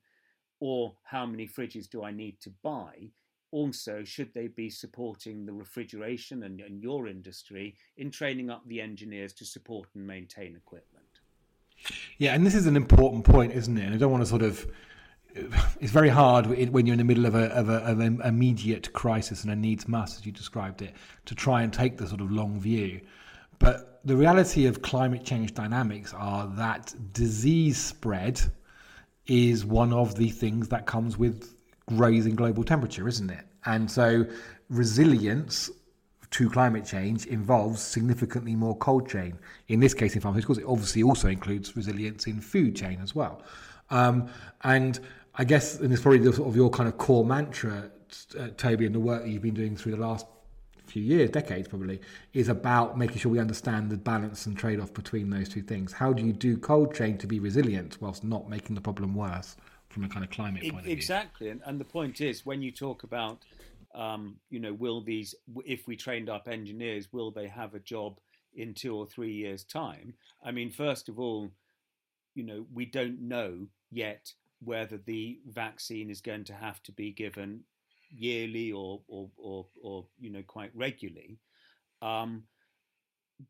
or 0.60 0.94
how 1.04 1.26
many 1.26 1.46
fridges 1.46 1.88
do 1.88 2.02
I 2.04 2.10
need 2.10 2.40
to 2.40 2.50
buy. 2.62 3.10
Also, 3.52 4.02
should 4.04 4.34
they 4.34 4.48
be 4.48 4.68
supporting 4.68 5.46
the 5.46 5.52
refrigeration 5.52 6.42
and, 6.42 6.60
and 6.60 6.82
your 6.82 7.06
industry 7.06 7.76
in 7.96 8.10
training 8.10 8.50
up 8.50 8.62
the 8.66 8.80
engineers 8.80 9.32
to 9.34 9.44
support 9.44 9.88
and 9.94 10.06
maintain 10.06 10.56
equipment? 10.56 11.04
Yeah, 12.18 12.34
and 12.34 12.44
this 12.44 12.54
is 12.54 12.66
an 12.66 12.76
important 12.76 13.24
point, 13.24 13.52
isn't 13.52 13.76
it? 13.76 13.84
And 13.84 13.94
I 13.94 13.98
don't 13.98 14.10
want 14.10 14.22
to 14.22 14.28
sort 14.28 14.42
of 14.42 14.66
it's 15.80 15.92
very 15.92 16.08
hard 16.08 16.46
when 16.46 16.86
you're 16.86 16.94
in 16.94 16.98
the 16.98 17.04
middle 17.04 17.26
of, 17.26 17.34
a, 17.34 17.46
of, 17.46 17.68
a, 17.68 17.78
of 17.78 18.00
an 18.00 18.20
immediate 18.22 18.92
crisis 18.92 19.42
and 19.42 19.52
a 19.52 19.56
needs 19.56 19.86
must, 19.88 20.18
as 20.18 20.26
you 20.26 20.32
described 20.32 20.82
it, 20.82 20.94
to 21.26 21.34
try 21.34 21.62
and 21.62 21.72
take 21.72 21.98
the 21.98 22.06
sort 22.06 22.20
of 22.20 22.30
long 22.30 22.60
view. 22.60 23.00
But 23.58 24.00
the 24.04 24.16
reality 24.16 24.66
of 24.66 24.82
climate 24.82 25.24
change 25.24 25.54
dynamics 25.54 26.14
are 26.14 26.46
that 26.56 26.94
disease 27.12 27.78
spread 27.78 28.40
is 29.26 29.64
one 29.64 29.92
of 29.92 30.14
the 30.16 30.30
things 30.30 30.68
that 30.68 30.86
comes 30.86 31.18
with 31.18 31.56
raising 31.90 32.34
global 32.34 32.64
temperature, 32.64 33.08
isn't 33.08 33.30
it? 33.30 33.44
And 33.64 33.90
so 33.90 34.26
resilience 34.70 35.70
to 36.30 36.50
climate 36.50 36.84
change 36.84 37.26
involves 37.26 37.80
significantly 37.80 38.54
more 38.54 38.76
cold 38.76 39.08
chain. 39.08 39.38
In 39.68 39.80
this 39.80 39.94
case, 39.94 40.14
in 40.14 40.22
pharmaceuticals, 40.22 40.58
it 40.58 40.64
obviously 40.66 41.02
also 41.02 41.28
includes 41.28 41.76
resilience 41.76 42.26
in 42.26 42.40
food 42.40 42.76
chain 42.76 43.00
as 43.02 43.14
well. 43.14 43.42
Um, 43.90 44.28
and 44.62 44.98
I 45.38 45.44
guess, 45.44 45.78
and 45.78 45.92
it's 45.92 46.02
probably 46.02 46.18
the, 46.18 46.32
sort 46.32 46.48
of 46.48 46.56
your 46.56 46.70
kind 46.70 46.88
of 46.88 46.96
core 46.98 47.24
mantra, 47.24 47.90
uh, 48.38 48.48
Toby, 48.56 48.86
and 48.86 48.94
the 48.94 49.00
work 49.00 49.22
that 49.22 49.30
you've 49.30 49.42
been 49.42 49.54
doing 49.54 49.76
through 49.76 49.92
the 49.92 50.00
last 50.00 50.26
few 50.86 51.02
years, 51.02 51.30
decades 51.30 51.68
probably, 51.68 52.00
is 52.32 52.48
about 52.48 52.96
making 52.96 53.18
sure 53.18 53.30
we 53.30 53.38
understand 53.38 53.90
the 53.90 53.96
balance 53.96 54.46
and 54.46 54.56
trade 54.56 54.80
off 54.80 54.94
between 54.94 55.28
those 55.28 55.48
two 55.48 55.62
things. 55.62 55.92
How 55.92 56.12
do 56.12 56.24
you 56.24 56.32
do 56.32 56.56
cold 56.56 56.94
chain 56.94 57.18
to 57.18 57.26
be 57.26 57.38
resilient 57.38 57.98
whilst 58.00 58.24
not 58.24 58.48
making 58.48 58.74
the 58.74 58.80
problem 58.80 59.14
worse 59.14 59.56
from 59.90 60.04
a 60.04 60.08
kind 60.08 60.24
of 60.24 60.30
climate 60.30 60.62
point 60.62 60.78
of 60.78 60.84
view? 60.84 60.92
Exactly. 60.92 61.50
And, 61.50 61.60
and 61.66 61.78
the 61.78 61.84
point 61.84 62.20
is, 62.20 62.46
when 62.46 62.62
you 62.62 62.70
talk 62.70 63.02
about, 63.02 63.38
um, 63.94 64.36
you 64.48 64.60
know, 64.60 64.72
will 64.72 65.02
these, 65.02 65.34
if 65.64 65.86
we 65.86 65.96
trained 65.96 66.30
up 66.30 66.48
engineers, 66.48 67.12
will 67.12 67.30
they 67.30 67.48
have 67.48 67.74
a 67.74 67.80
job 67.80 68.18
in 68.54 68.72
two 68.72 68.96
or 68.96 69.06
three 69.06 69.32
years' 69.32 69.64
time? 69.64 70.14
I 70.42 70.50
mean, 70.50 70.70
first 70.70 71.10
of 71.10 71.18
all, 71.18 71.50
you 72.34 72.42
know, 72.42 72.66
we 72.72 72.86
don't 72.86 73.20
know 73.20 73.66
yet 73.90 74.32
whether 74.66 74.98
the 74.98 75.38
vaccine 75.48 76.10
is 76.10 76.20
going 76.20 76.44
to 76.44 76.52
have 76.52 76.82
to 76.82 76.92
be 76.92 77.12
given 77.12 77.60
yearly 78.10 78.72
or 78.72 79.00
or 79.08 79.30
or, 79.36 79.66
or 79.82 80.06
you 80.18 80.30
know 80.30 80.42
quite 80.46 80.70
regularly. 80.74 81.38
Um, 82.02 82.44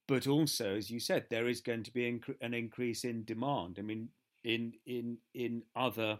but 0.08 0.26
also, 0.26 0.76
as 0.76 0.90
you 0.90 1.00
said, 1.00 1.26
there 1.30 1.48
is 1.48 1.60
going 1.60 1.84
to 1.84 1.92
be 1.92 2.20
an 2.40 2.54
increase 2.54 3.04
in 3.04 3.24
demand. 3.24 3.76
I 3.78 3.82
mean, 3.82 4.08
in 4.44 4.72
in 4.86 5.18
in 5.34 5.62
other 5.74 6.18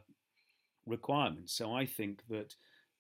requirements. 0.87 1.53
So 1.53 1.75
I 1.75 1.87
think 1.87 2.23
that 2.29 2.55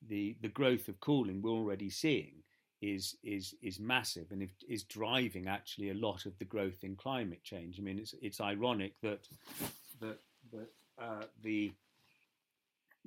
the 0.07 0.37
the 0.40 0.49
growth 0.49 0.88
of 0.88 1.01
cooling 1.01 1.42
we're 1.42 1.51
already 1.51 1.90
seeing 1.90 2.42
is 2.83 3.16
is 3.23 3.55
is 3.62 3.81
massive 3.81 4.31
and 4.31 4.49
is 4.68 4.85
driving 4.85 5.49
actually 5.49 5.90
a 5.90 5.94
lot 5.94 6.27
of 6.27 6.38
the 6.38 6.44
growth 6.44 6.85
in 6.85 6.94
climate 6.97 7.42
change. 7.42 7.79
I 7.79 7.83
mean, 7.83 7.99
it's 7.99 8.14
it's 8.20 8.40
ironic 8.40 8.94
that 9.03 9.29
that 10.01 10.18
that 10.53 10.68
uh, 10.99 11.25
the 11.42 11.73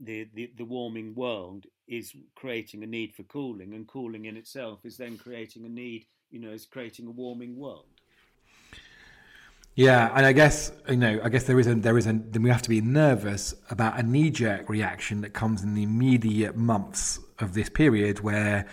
the, 0.02 0.28
the, 0.34 0.52
the 0.58 0.66
warming 0.66 1.14
world 1.16 1.66
is 1.88 2.14
creating 2.36 2.84
a 2.84 2.88
need 2.88 3.14
for 3.14 3.24
cooling, 3.24 3.74
and 3.74 3.88
cooling 3.88 4.26
in 4.26 4.38
itself 4.38 4.80
is 4.86 4.98
then 4.98 5.18
creating 5.18 5.66
a 5.66 5.70
need, 5.70 6.06
you 6.30 6.40
know, 6.40 6.52
is 6.52 6.66
creating 6.66 7.08
a 7.08 7.12
warming 7.12 7.58
world. 7.58 7.86
Yeah, 9.76 10.12
and 10.14 10.26
I 10.26 10.34
guess 10.34 10.74
you 10.90 10.98
know, 10.98 11.22
I 11.24 11.30
guess 11.30 11.46
there 11.46 11.58
is 11.58 11.68
a 11.68 11.76
there 11.76 11.98
is 11.98 12.06
a 12.06 12.12
then 12.14 12.44
we 12.44 12.50
have 12.50 12.62
to 12.64 12.70
be 12.70 12.82
nervous 12.82 13.54
about 13.70 13.98
a 13.98 14.04
knee 14.04 14.30
jerk 14.30 14.68
reaction 14.68 15.22
that 15.22 15.34
comes 15.34 15.64
in 15.64 15.74
the 15.74 15.84
immediate 15.84 16.58
months 16.58 17.20
of 17.40 17.54
this 17.54 17.70
period 17.70 18.20
where 18.20 18.66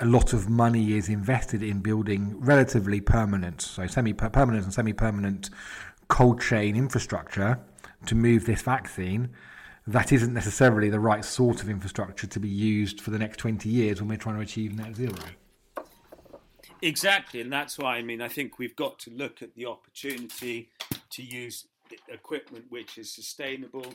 a 0.00 0.06
lot 0.06 0.32
of 0.32 0.48
money 0.48 0.96
is 0.96 1.08
invested 1.08 1.62
in 1.62 1.80
building 1.80 2.40
relatively 2.40 3.00
permanent, 3.00 3.60
so 3.60 3.86
semi 3.86 4.12
permanent 4.14 4.64
and 4.64 4.72
semi 4.72 4.92
permanent 4.92 5.50
cold 6.08 6.40
chain 6.40 6.76
infrastructure 6.76 7.58
to 8.06 8.14
move 8.14 8.46
this 8.46 8.62
vaccine 8.62 9.30
that 9.86 10.12
isn't 10.12 10.32
necessarily 10.32 10.88
the 10.88 11.00
right 11.00 11.24
sort 11.24 11.62
of 11.62 11.68
infrastructure 11.68 12.26
to 12.26 12.40
be 12.40 12.48
used 12.48 13.00
for 13.00 13.10
the 13.10 13.18
next 13.18 13.36
20 13.38 13.68
years 13.68 14.00
when 14.00 14.08
we're 14.08 14.16
trying 14.16 14.36
to 14.36 14.40
achieve 14.40 14.74
net 14.74 14.96
zero. 14.96 15.14
Exactly, 16.80 17.40
and 17.40 17.52
that's 17.52 17.78
why 17.78 17.96
I 17.96 18.02
mean 18.02 18.20
I 18.20 18.28
think 18.28 18.58
we've 18.58 18.76
got 18.76 18.98
to 19.00 19.10
look 19.10 19.42
at 19.42 19.54
the 19.54 19.66
opportunity 19.66 20.70
to 21.10 21.22
use 21.22 21.66
equipment 22.08 22.64
which 22.70 22.98
is 22.98 23.10
sustainable 23.10 23.94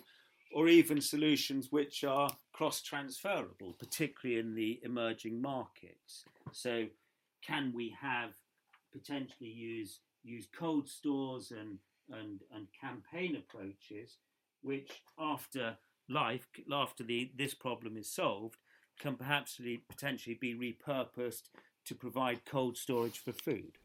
or 0.52 0.68
even 0.68 1.00
solutions 1.02 1.72
which 1.72 2.04
are 2.04 2.30
cross 2.54 2.82
transferable, 2.82 3.74
particularly 3.74 4.40
in 4.40 4.56
the 4.56 4.80
emerging 4.84 5.42
markets. 5.42 6.26
So, 6.52 6.88
can 7.46 7.72
we 7.74 7.96
have 8.02 8.32
potentially 8.92 9.50
use 9.50 10.00
use 10.24 10.48
cold 10.58 10.88
stores 10.88 11.52
and 11.52 11.78
and, 12.12 12.42
and 12.54 12.68
campaign 12.80 13.36
approaches 13.36 14.18
which 14.62 15.02
after 15.18 15.78
life, 16.08 16.48
after 16.72 17.04
the, 17.04 17.32
this 17.38 17.54
problem 17.54 17.98
is 17.98 18.12
solved, 18.12 18.58
can 19.00 19.16
perhaps 19.16 19.60
potentially 19.88 20.38
be 20.40 20.54
repurposed 20.54 21.44
to 21.86 21.96
provide 21.96 22.46
cold 22.46 22.78
storage 22.78 23.20
for 23.20 23.32
food. 23.32 23.78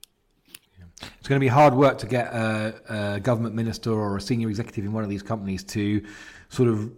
Yeah. 0.79 1.09
It's 1.19 1.29
going 1.29 1.39
to 1.39 1.45
be 1.45 1.49
hard 1.49 1.75
work 1.75 1.99
to 1.99 2.07
get 2.07 2.27
a, 2.27 3.15
a, 3.15 3.21
government 3.21 3.55
minister 3.55 3.93
or 3.93 4.17
a 4.17 4.21
senior 4.21 4.49
executive 4.49 4.85
in 4.85 4.93
one 4.93 5.05
of 5.05 5.11
these 5.11 5.23
companies 5.23 5.63
to 5.65 6.05
sort 6.49 6.69
of 6.69 6.93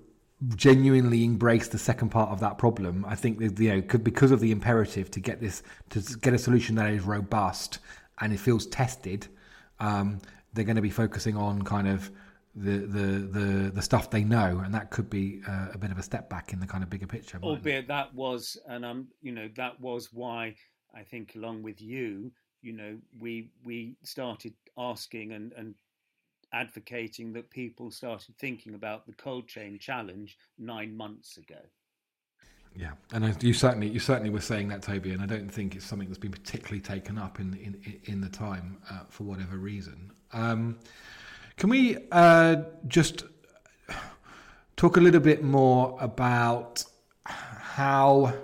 genuinely 0.55 1.25
embrace 1.25 1.69
the 1.69 1.79
second 1.79 2.11
part 2.11 2.31
of 2.31 2.41
that 2.41 2.59
problem. 2.59 3.05
I 3.07 3.15
think 3.15 3.39
that, 3.39 3.59
you 3.59 3.75
know 3.77 3.81
because 3.81 4.31
of 4.31 4.41
the 4.41 4.51
imperative 4.51 5.11
to 5.13 5.21
get 5.21 5.41
this 5.41 5.63
to 5.91 6.01
get 6.21 6.35
a 6.35 6.39
solution 6.39 6.75
that 6.77 6.91
is 6.93 7.03
robust 7.03 7.79
and 8.21 8.33
it 8.33 8.41
feels 8.41 8.67
tested. 8.67 9.29
Um, 9.79 10.21
they're 10.53 10.65
going 10.65 10.77
to 10.77 10.83
be 10.83 10.91
focusing 10.91 11.37
on 11.37 11.63
kind 11.63 11.87
of 11.87 12.11
the 12.57 12.79
the 12.79 13.07
the, 13.39 13.71
the 13.75 13.83
stuff 13.83 14.11
they 14.11 14.25
know, 14.25 14.63
and 14.65 14.75
that 14.75 14.91
could 14.91 15.11
be 15.11 15.43
uh, 15.47 15.69
a 15.75 15.79
bit 15.79 15.91
of 15.91 15.99
a 15.99 16.03
step 16.03 16.31
back 16.31 16.53
in 16.53 16.61
the 16.61 16.67
kind 16.67 16.83
of 16.83 16.91
bigger 16.91 17.07
picture. 17.07 17.39
Albeit 17.43 17.87
that 17.89 18.15
was, 18.15 18.57
and 18.67 18.85
um, 18.85 19.09
you 19.21 19.33
know, 19.33 19.49
that 19.57 19.79
was 19.81 20.13
why 20.13 20.55
I 20.95 21.03
think, 21.03 21.35
along 21.37 21.63
with 21.63 21.81
you, 21.81 22.33
you 22.63 22.73
know, 22.73 22.97
we 23.19 23.51
we 23.63 23.97
started 24.03 24.55
asking 24.79 25.33
and 25.33 25.53
and 25.53 25.75
advocating 26.53 27.33
that 27.35 27.51
people 27.51 27.91
started 27.91 28.35
thinking 28.39 28.75
about 28.75 29.07
the 29.07 29.13
cold 29.13 29.47
chain 29.47 29.79
challenge 29.79 30.39
nine 30.59 30.97
months 30.97 31.37
ago. 31.37 31.61
Yeah, 32.75 32.93
and 33.13 33.43
you 33.43 33.53
certainly 33.53 33.89
you 33.89 34.01
certainly 34.01 34.31
were 34.31 34.41
saying 34.41 34.69
that, 34.69 34.83
Toby, 34.83 35.13
and 35.13 35.23
I 35.23 35.27
don't 35.27 35.51
think 35.51 35.77
it's 35.77 35.85
something 35.85 36.09
that's 36.09 36.19
been 36.19 36.33
particularly 36.33 36.81
taken 36.81 37.19
up 37.19 37.39
in 37.39 37.55
in 37.55 38.01
in 38.05 38.21
the 38.21 38.29
time 38.29 38.79
uh, 38.91 39.01
for 39.11 39.25
whatever 39.25 39.59
reason. 39.59 40.11
Um, 40.33 40.79
can 41.57 41.71
we 41.71 41.97
uh, 42.13 42.57
just 42.87 43.25
talk 44.77 44.97
a 44.97 45.01
little 45.01 45.21
bit 45.21 45.43
more 45.43 45.97
about 46.01 46.85
how 47.25 48.35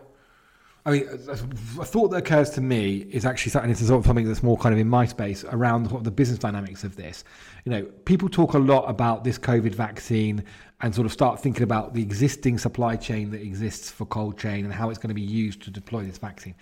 I 0.85 0.90
mean, 0.90 1.05
a 1.29 1.37
thought 1.85 2.09
that 2.09 2.16
occurs 2.16 2.51
to 2.51 2.61
me 2.61 3.07
is 3.11 3.25
actually 3.25 3.51
something. 3.51 3.70
This 3.70 3.81
is 3.81 3.87
sort 3.87 4.01
of 4.01 4.07
something 4.07 4.27
that's 4.27 4.42
more 4.42 4.57
kind 4.57 4.72
of 4.72 4.81
in 4.81 4.88
my 4.88 5.07
space 5.07 5.44
around 5.44 5.88
sort 5.88 6.01
of 6.01 6.05
the 6.05 6.11
business 6.11 6.40
dynamics 6.40 6.83
of 6.83 6.96
this. 6.96 7.22
You 7.64 7.70
know, 7.70 7.85
people 8.05 8.29
talk 8.29 8.55
a 8.55 8.59
lot 8.59 8.90
about 8.90 9.22
this 9.22 9.38
COVID 9.38 9.77
vaccine 9.77 10.42
and 10.81 10.92
sort 10.92 11.07
of 11.07 11.12
start 11.12 11.40
thinking 11.40 11.62
about 11.62 11.94
the 11.94 12.03
existing 12.03 12.59
supply 12.59 12.96
chain 12.96 13.31
that 13.31 13.42
exists 13.42 13.92
for 13.92 14.07
cold 14.07 14.37
chain 14.37 14.64
and 14.64 14.75
how 14.75 14.90
it's 14.90 14.98
going 14.98 15.09
to 15.09 15.14
be 15.14 15.22
used 15.22 15.62
to 15.62 15.70
deploy 15.70 16.03
this 16.03 16.18
vaccine. 16.18 16.57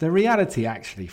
The 0.00 0.10
reality, 0.10 0.66
actually, 0.66 1.08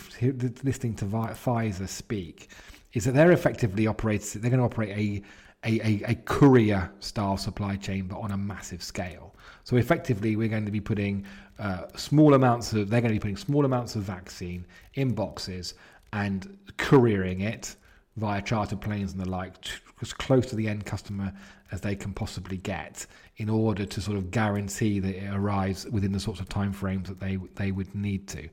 listening 0.62 0.96
to 0.96 1.06
Pfizer 1.06 1.88
speak, 1.88 2.50
is 2.92 3.04
that 3.04 3.12
they're 3.12 3.32
effectively 3.32 3.86
operates. 3.86 4.32
They're 4.32 4.50
going 4.50 4.60
to 4.60 4.66
operate 4.66 4.90
a 4.90 5.22
a, 5.62 5.78
a, 5.86 6.12
a 6.12 6.14
courier 6.14 6.90
style 7.00 7.36
supply 7.36 7.76
chain, 7.76 8.06
but 8.06 8.18
on 8.18 8.30
a 8.30 8.36
massive 8.36 8.82
scale. 8.82 9.34
So 9.64 9.76
effectively, 9.76 10.34
we're 10.34 10.48
going 10.48 10.64
to 10.64 10.72
be 10.72 10.80
putting 10.80 11.26
uh, 11.58 11.86
small 11.96 12.34
amounts 12.34 12.72
of. 12.72 12.88
They're 12.88 13.02
going 13.02 13.12
to 13.12 13.16
be 13.16 13.20
putting 13.20 13.36
small 13.36 13.64
amounts 13.64 13.94
of 13.94 14.02
vaccine 14.02 14.64
in 14.94 15.12
boxes 15.14 15.74
and 16.12 16.56
couriering 16.78 17.40
it 17.40 17.76
via 18.16 18.42
charter 18.42 18.76
planes 18.76 19.12
and 19.12 19.20
the 19.20 19.28
like 19.28 19.54
as 20.02 20.12
close 20.12 20.46
to 20.46 20.56
the 20.56 20.66
end 20.66 20.84
customer 20.84 21.32
as 21.72 21.80
they 21.80 21.94
can 21.94 22.12
possibly 22.12 22.56
get 22.56 23.06
in 23.36 23.48
order 23.48 23.84
to 23.84 24.00
sort 24.00 24.16
of 24.16 24.30
guarantee 24.30 24.98
that 24.98 25.14
it 25.14 25.32
arrives 25.32 25.86
within 25.86 26.12
the 26.12 26.20
sorts 26.20 26.40
of 26.40 26.48
timeframes 26.48 27.06
that 27.06 27.20
they 27.20 27.36
they 27.54 27.70
would 27.70 27.94
need 27.94 28.26
to. 28.28 28.48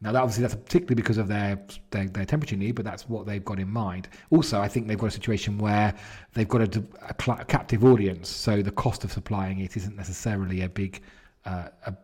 Now, 0.00 0.12
that 0.12 0.22
obviously, 0.22 0.42
that's 0.42 0.54
particularly 0.54 0.94
because 0.94 1.18
of 1.18 1.26
their, 1.26 1.60
their, 1.90 2.06
their 2.06 2.24
temperature 2.24 2.56
need, 2.56 2.72
but 2.72 2.84
that's 2.84 3.08
what 3.08 3.26
they've 3.26 3.44
got 3.44 3.58
in 3.58 3.68
mind. 3.68 4.08
Also, 4.30 4.60
I 4.60 4.68
think 4.68 4.86
they've 4.86 4.98
got 4.98 5.08
a 5.08 5.10
situation 5.10 5.58
where 5.58 5.92
they've 6.34 6.48
got 6.48 6.76
a, 6.76 6.84
a, 7.02 7.32
a 7.32 7.44
captive 7.44 7.84
audience, 7.84 8.28
so 8.28 8.62
the 8.62 8.70
cost 8.70 9.02
of 9.02 9.12
supplying 9.12 9.58
it 9.58 9.76
isn't 9.76 9.96
necessarily 9.96 10.62
a 10.62 10.68
big 10.68 11.02
uh, 11.44 11.68
a, 11.86 11.94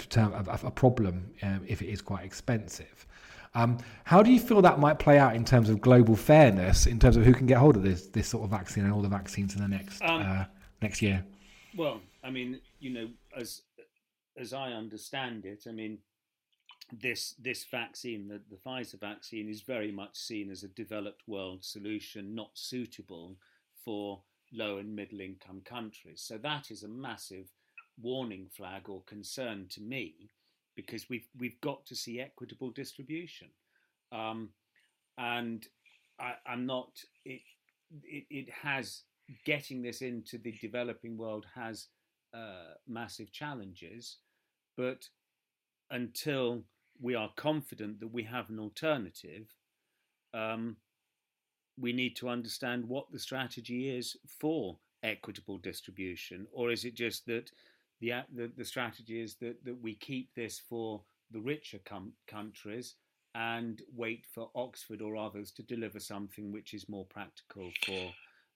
a, 0.65 0.71
problem 0.71 1.31
um, 1.43 1.61
if 1.67 1.83
it 1.83 1.89
is 1.89 2.01
quite 2.01 2.25
expensive. 2.25 3.07
Um, 3.55 3.79
how 4.05 4.23
do 4.23 4.33
you 4.33 4.41
feel 4.41 4.63
that 4.63 4.81
might 4.81 4.99
play 4.99 5.19
out 5.19 5.37
in 5.37 5.45
terms 5.45 5.69
of 5.69 5.81
global 5.81 6.17
fairness, 6.17 6.87
in 6.87 6.99
terms 6.99 7.17
of 7.17 7.25
who 7.25 7.35
can 7.35 7.47
get 7.47 7.59
hold 7.59 7.77
of 7.77 7.83
this 7.83 8.07
this 8.09 8.27
sort 8.29 8.45
of 8.45 8.51
vaccine 8.51 8.85
and 8.85 8.93
all 8.93 9.03
the 9.03 9.09
vaccines 9.09 9.55
in 9.55 9.61
the 9.61 9.69
next 9.69 10.03
um, 10.03 10.23
uh, 10.23 10.45
next 10.83 11.03
year? 11.03 11.25
Well, 11.77 12.01
I 12.23 12.31
mean, 12.31 12.61
you 12.81 12.91
know, 12.91 13.09
as 13.37 13.63
as 14.37 14.53
I 14.53 14.73
understand 14.73 15.45
it, 15.45 15.65
I 15.69 15.73
mean, 15.73 15.99
this 16.93 17.35
this 17.39 17.65
vaccine, 17.65 18.29
the, 18.29 18.41
the 18.51 18.57
Pfizer 18.57 19.01
vaccine, 19.01 19.49
is 19.49 19.63
very 19.63 19.91
much 19.91 20.17
seen 20.17 20.51
as 20.51 20.63
a 20.63 20.69
developed 20.69 21.23
world 21.27 21.65
solution, 21.65 22.35
not 22.35 22.51
suitable 22.55 23.37
for 23.85 24.23
low 24.53 24.79
and 24.79 24.95
middle 24.95 25.21
income 25.21 25.63
countries. 25.65 26.23
So 26.25 26.39
that 26.39 26.71
is 26.71 26.83
a 26.83 26.89
massive 26.89 27.49
warning 28.01 28.49
flag 28.55 28.89
or 28.89 29.03
concern 29.07 29.67
to 29.71 29.81
me, 29.81 30.31
because 30.77 31.09
we've 31.09 31.27
we've 31.39 31.61
got 31.61 31.87
to 31.87 31.97
see 31.97 32.21
equitable 32.21 32.71
distribution, 32.71 33.49
um, 34.13 34.51
and 35.19 35.67
I, 36.21 36.35
am 36.47 36.67
not. 36.67 36.91
It, 37.25 37.41
it 38.03 38.27
it 38.31 38.51
has 38.51 39.03
getting 39.47 39.83
this 39.83 40.03
into 40.03 40.37
the 40.37 40.53
developing 40.61 41.17
world 41.17 41.47
has 41.55 41.89
uh, 42.35 42.75
massive 42.87 43.33
challenges, 43.33 44.19
but 44.77 45.09
until 45.91 46.63
we 47.05 47.15
are 47.15 47.31
confident 47.37 48.01
that 48.01 48.13
we 48.13 48.23
have 48.23 48.49
an 48.49 48.59
alternative, 48.59 49.47
um, 50.33 50.75
we 51.79 51.93
need 51.93 52.17
to 52.17 52.31
understand 52.31 52.89
what 52.89 53.13
the 53.13 53.19
strategy 53.19 53.95
is 53.95 54.17
for 54.27 54.79
equitable 55.03 55.59
distribution, 55.59 56.47
or 56.51 56.73
is 56.73 56.87
it 56.87 56.95
just 56.95 57.27
that 57.27 57.51
the 58.01 58.11
the, 58.35 58.51
the 58.57 58.65
strategy 58.65 59.21
is 59.21 59.35
that 59.37 59.63
that 59.67 59.79
we 59.83 59.95
keep 59.95 60.35
this 60.35 60.59
for 60.59 61.03
the 61.31 61.41
richer 61.41 61.81
com- 61.85 62.15
countries 62.27 62.95
and 63.35 63.83
wait 63.95 64.25
for 64.33 64.51
Oxford 64.55 65.03
or 65.03 65.15
others 65.17 65.51
to 65.51 65.63
deliver 65.63 66.01
something 66.01 66.53
which 66.53 66.73
is 66.73 66.89
more 66.89 67.05
practical 67.05 67.71
for 67.85 68.15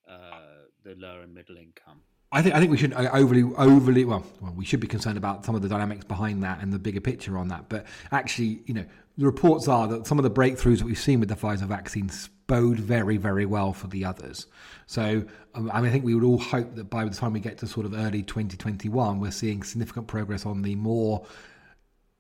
uh, 0.09 0.65
the 0.85 0.95
lower 0.97 1.21
and 1.21 1.35
middle 1.35 1.57
income. 1.57 2.01
I 2.31 2.43
think 2.43 2.55
I 2.55 2.59
think 2.59 2.71
we 2.71 2.77
should 2.77 2.93
overly 2.93 3.43
overly 3.57 4.05
well, 4.05 4.25
well 4.41 4.53
we 4.55 4.65
should 4.65 4.81
be 4.81 4.87
concerned 4.87 5.17
about 5.17 5.45
some 5.47 5.55
of 5.55 5.63
the 5.63 5.69
dynamics 5.69 6.05
behind 6.05 6.43
that 6.43 6.61
and 6.61 6.73
the 6.73 6.79
bigger 6.79 7.01
picture 7.01 7.39
on 7.39 7.49
that. 7.49 7.69
But 7.69 7.87
actually, 8.13 8.61
you 8.67 8.75
know, 8.75 8.85
the 9.17 9.25
reports 9.25 9.67
are 9.67 9.89
that 9.89 10.07
some 10.07 10.19
of 10.19 10.25
the 10.25 10.31
breakthroughs 10.31 10.79
that 10.79 10.85
we've 10.85 10.99
seen 10.99 11.21
with 11.21 11.31
the 11.31 11.37
Pfizer 11.37 11.67
vaccine 11.67 12.11
bode 12.47 12.79
very 12.79 13.17
very 13.17 13.47
well 13.47 13.73
for 13.73 13.87
the 13.87 14.05
others. 14.05 14.47
So 14.87 15.25
um, 15.55 15.71
I 15.73 15.81
mean, 15.81 15.89
I 15.89 15.93
think 15.93 16.05
we 16.05 16.15
would 16.15 16.25
all 16.25 16.39
hope 16.39 16.75
that 16.75 16.91
by 16.91 17.05
the 17.05 17.15
time 17.15 17.33
we 17.33 17.41
get 17.41 17.57
to 17.59 17.67
sort 17.67 17.87
of 17.87 17.95
early 17.95 18.23
2021, 18.23 19.21
we're 19.21 19.31
seeing 19.31 19.63
significant 19.63 20.07
progress 20.07 20.45
on 20.45 20.61
the 20.61 20.75
more 20.75 21.25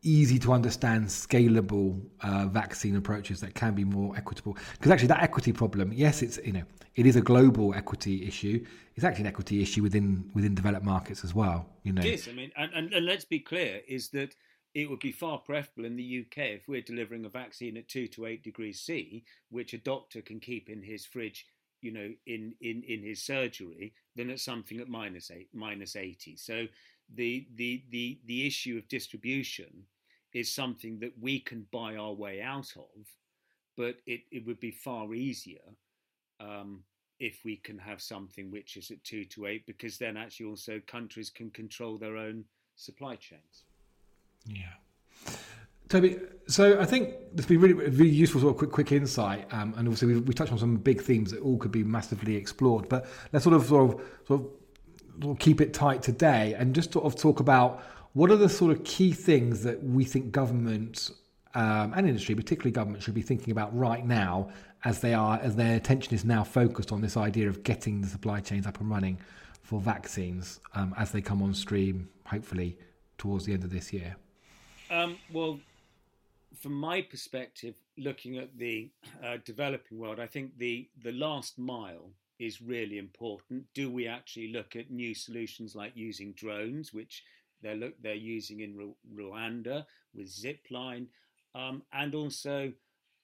easy 0.02 0.38
to 0.38 0.52
understand, 0.52 1.06
scalable 1.06 2.00
uh, 2.22 2.46
vaccine 2.46 2.96
approaches 2.96 3.40
that 3.40 3.54
can 3.54 3.74
be 3.74 3.84
more 3.84 4.16
equitable. 4.16 4.56
Because 4.72 4.92
actually, 4.92 5.08
that 5.08 5.22
equity 5.22 5.52
problem, 5.52 5.92
yes, 5.92 6.22
it's 6.22 6.38
you 6.44 6.52
know, 6.52 6.64
it 6.94 7.06
is 7.06 7.16
a 7.16 7.20
global 7.20 7.74
equity 7.74 8.26
issue. 8.26 8.64
It's 8.94 9.04
actually 9.04 9.22
an 9.22 9.28
equity 9.28 9.62
issue 9.62 9.82
within 9.82 10.30
within 10.34 10.54
developed 10.54 10.84
markets 10.84 11.24
as 11.24 11.34
well. 11.34 11.66
You 11.82 11.92
know, 11.92 12.02
yes, 12.02 12.28
I 12.28 12.32
mean, 12.32 12.52
and, 12.56 12.72
and, 12.74 12.92
and 12.92 13.06
let's 13.06 13.24
be 13.24 13.40
clear: 13.40 13.80
is 13.88 14.08
that 14.10 14.34
it 14.74 14.88
would 14.88 15.00
be 15.00 15.12
far 15.12 15.38
preferable 15.38 15.84
in 15.84 15.96
the 15.96 16.26
UK 16.26 16.38
if 16.38 16.68
we're 16.68 16.82
delivering 16.82 17.24
a 17.24 17.28
vaccine 17.28 17.76
at 17.76 17.88
two 17.88 18.06
to 18.08 18.26
eight 18.26 18.42
degrees 18.42 18.80
C, 18.80 19.24
which 19.50 19.72
a 19.72 19.78
doctor 19.78 20.22
can 20.22 20.40
keep 20.40 20.68
in 20.68 20.82
his 20.82 21.04
fridge 21.04 21.46
you 21.80 21.92
know 21.92 22.12
in 22.26 22.54
in 22.60 22.82
in 22.86 23.02
his 23.02 23.22
surgery 23.22 23.94
than 24.16 24.30
at 24.30 24.40
something 24.40 24.80
at 24.80 24.88
minus 24.88 25.30
eight 25.30 25.48
minus 25.52 25.94
80 25.94 26.36
so 26.36 26.66
the 27.14 27.46
the 27.56 27.82
the 27.90 28.18
the 28.26 28.46
issue 28.46 28.76
of 28.76 28.88
distribution 28.88 29.84
is 30.34 30.52
something 30.52 30.98
that 31.00 31.12
we 31.20 31.40
can 31.40 31.66
buy 31.72 31.96
our 31.96 32.12
way 32.12 32.42
out 32.42 32.72
of, 32.76 33.06
but 33.76 33.96
it, 34.06 34.20
it 34.30 34.46
would 34.46 34.60
be 34.60 34.70
far 34.70 35.14
easier 35.14 35.62
um, 36.40 36.82
if 37.18 37.44
we 37.44 37.56
can 37.56 37.78
have 37.78 38.00
something 38.00 38.50
which 38.50 38.76
is 38.76 38.90
at 38.90 39.02
two 39.04 39.24
to 39.24 39.46
eight, 39.46 39.66
because 39.66 39.96
then 39.96 40.16
actually 40.16 40.46
also 40.46 40.80
countries 40.86 41.30
can 41.30 41.50
control 41.50 41.96
their 41.96 42.16
own 42.16 42.44
supply 42.76 43.16
chains. 43.16 43.64
Yeah. 44.46 44.74
Toby, 45.88 46.18
so 46.46 46.78
I 46.78 46.84
think 46.84 47.14
this 47.32 47.44
has 47.44 47.46
been 47.46 47.60
really, 47.60 47.72
really 47.72 48.10
useful 48.10 48.42
sort 48.42 48.52
of 48.52 48.58
quick, 48.58 48.70
quick 48.70 48.92
insight, 48.92 49.50
um, 49.54 49.72
and 49.78 49.88
obviously 49.88 50.08
we, 50.08 50.20
we 50.20 50.34
touched 50.34 50.52
on 50.52 50.58
some 50.58 50.76
big 50.76 51.00
themes 51.00 51.30
that 51.30 51.40
all 51.40 51.56
could 51.56 51.72
be 51.72 51.82
massively 51.82 52.36
explored. 52.36 52.90
But 52.90 53.06
let's 53.32 53.44
sort 53.44 53.56
of 53.56 53.64
sort 53.64 53.94
of 53.94 54.00
sort 54.26 54.40
of 54.40 54.46
keep 55.38 55.60
it 55.60 55.72
tight 55.72 56.02
today 56.02 56.54
and 56.58 56.74
just 56.74 56.92
sort 56.92 57.04
of 57.04 57.16
talk 57.16 57.40
about 57.40 57.82
what 58.12 58.30
are 58.30 58.36
the 58.36 58.48
sort 58.48 58.72
of 58.72 58.84
key 58.84 59.12
things 59.12 59.62
that 59.62 59.82
we 59.82 60.04
think 60.04 60.32
government 60.32 61.10
um, 61.54 61.92
and 61.96 62.06
industry, 62.06 62.34
particularly 62.34 62.72
government, 62.72 63.02
should 63.02 63.14
be 63.14 63.22
thinking 63.22 63.50
about 63.50 63.76
right 63.76 64.04
now 64.04 64.48
as 64.84 65.00
they 65.00 65.14
are 65.14 65.38
as 65.40 65.56
their 65.56 65.76
attention 65.76 66.14
is 66.14 66.24
now 66.24 66.44
focused 66.44 66.92
on 66.92 67.00
this 67.00 67.16
idea 67.16 67.48
of 67.48 67.62
getting 67.62 68.00
the 68.00 68.08
supply 68.08 68.40
chains 68.40 68.66
up 68.66 68.80
and 68.80 68.90
running 68.90 69.18
for 69.62 69.80
vaccines 69.80 70.60
um, 70.74 70.94
as 70.96 71.10
they 71.10 71.20
come 71.20 71.42
on 71.42 71.52
stream, 71.52 72.08
hopefully 72.24 72.78
towards 73.18 73.44
the 73.44 73.52
end 73.52 73.64
of 73.64 73.70
this 73.70 73.92
year? 73.92 74.16
Um, 74.90 75.18
well, 75.32 75.58
from 76.58 76.72
my 76.72 77.02
perspective, 77.02 77.74
looking 77.96 78.38
at 78.38 78.56
the 78.56 78.88
uh, 79.22 79.38
developing 79.44 79.98
world, 79.98 80.18
I 80.20 80.26
think 80.26 80.56
the 80.58 80.88
the 81.02 81.12
last 81.12 81.58
mile 81.58 82.10
is 82.38 82.62
really 82.62 82.98
important. 82.98 83.64
Do 83.74 83.90
we 83.90 84.06
actually 84.06 84.52
look 84.52 84.76
at 84.76 84.90
new 84.90 85.14
solutions 85.14 85.74
like 85.74 85.92
using 85.96 86.32
drones, 86.32 86.92
which 86.92 87.22
they're 87.62 87.74
look 87.74 87.94
they're 88.00 88.14
using 88.14 88.60
in 88.60 88.94
Rwanda 89.14 89.84
with 90.14 90.28
Zipline, 90.28 91.06
um, 91.54 91.82
and 91.92 92.14
also 92.14 92.72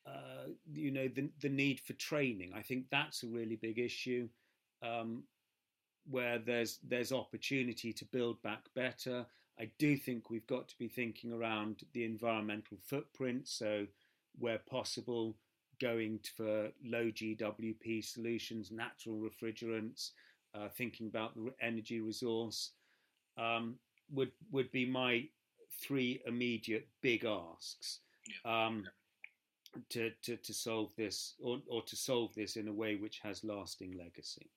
uh, 0.07 0.48
you 0.72 0.90
know 0.90 1.09
the 1.09 1.31
the 1.40 1.48
need 1.48 1.81
for 1.81 1.92
training. 1.94 2.53
I 2.55 2.62
think 2.62 2.87
that's 2.90 3.22
a 3.22 3.29
really 3.29 3.57
big 3.57 3.79
issue 3.79 4.29
um, 4.83 5.24
where 6.11 6.38
there's 6.38 6.79
there's 6.87 7.12
opportunity 7.12 7.92
to 7.92 8.05
build 8.07 8.42
back 8.42 8.64
better. 8.74 9.27
I 9.59 9.70
do 9.79 9.96
think 9.96 10.31
we've 10.31 10.46
got 10.46 10.68
to 10.68 10.79
be 10.79 10.88
thinking 10.88 11.33
around 11.33 11.83
the 11.92 12.05
environmental 12.05 12.77
footprint. 12.83 13.46
So 13.46 13.87
where 14.38 14.59
possible, 14.59 15.37
going 15.85 16.18
for 16.35 16.70
low 16.83 17.11
GWP 17.11 18.03
solutions, 18.03 18.73
natural 18.73 19.16
refrigerants, 19.16 20.12
uh, 20.55 20.68
thinking 20.79 21.09
about 21.09 21.35
the 21.35 21.53
energy 21.61 22.01
resource 22.01 22.70
um, 23.37 23.75
would 24.11 24.33
would 24.51 24.70
be 24.73 24.87
my 24.87 25.25
three 25.83 26.23
immediate 26.27 26.88
big 27.03 27.27
asks 27.27 28.01
um, 28.47 28.85
to, 29.90 30.11
to 30.23 30.37
to 30.38 30.55
solve 30.55 30.90
this 30.97 31.35
or, 31.42 31.59
or 31.68 31.83
to 31.83 31.97
solve 31.97 32.35
this 32.35 32.57
in 32.57 32.68
a 32.68 32.73
way 32.73 32.97
which 32.97 33.20
has 33.23 33.44
lasting 33.44 33.94
legacy. 33.99 34.49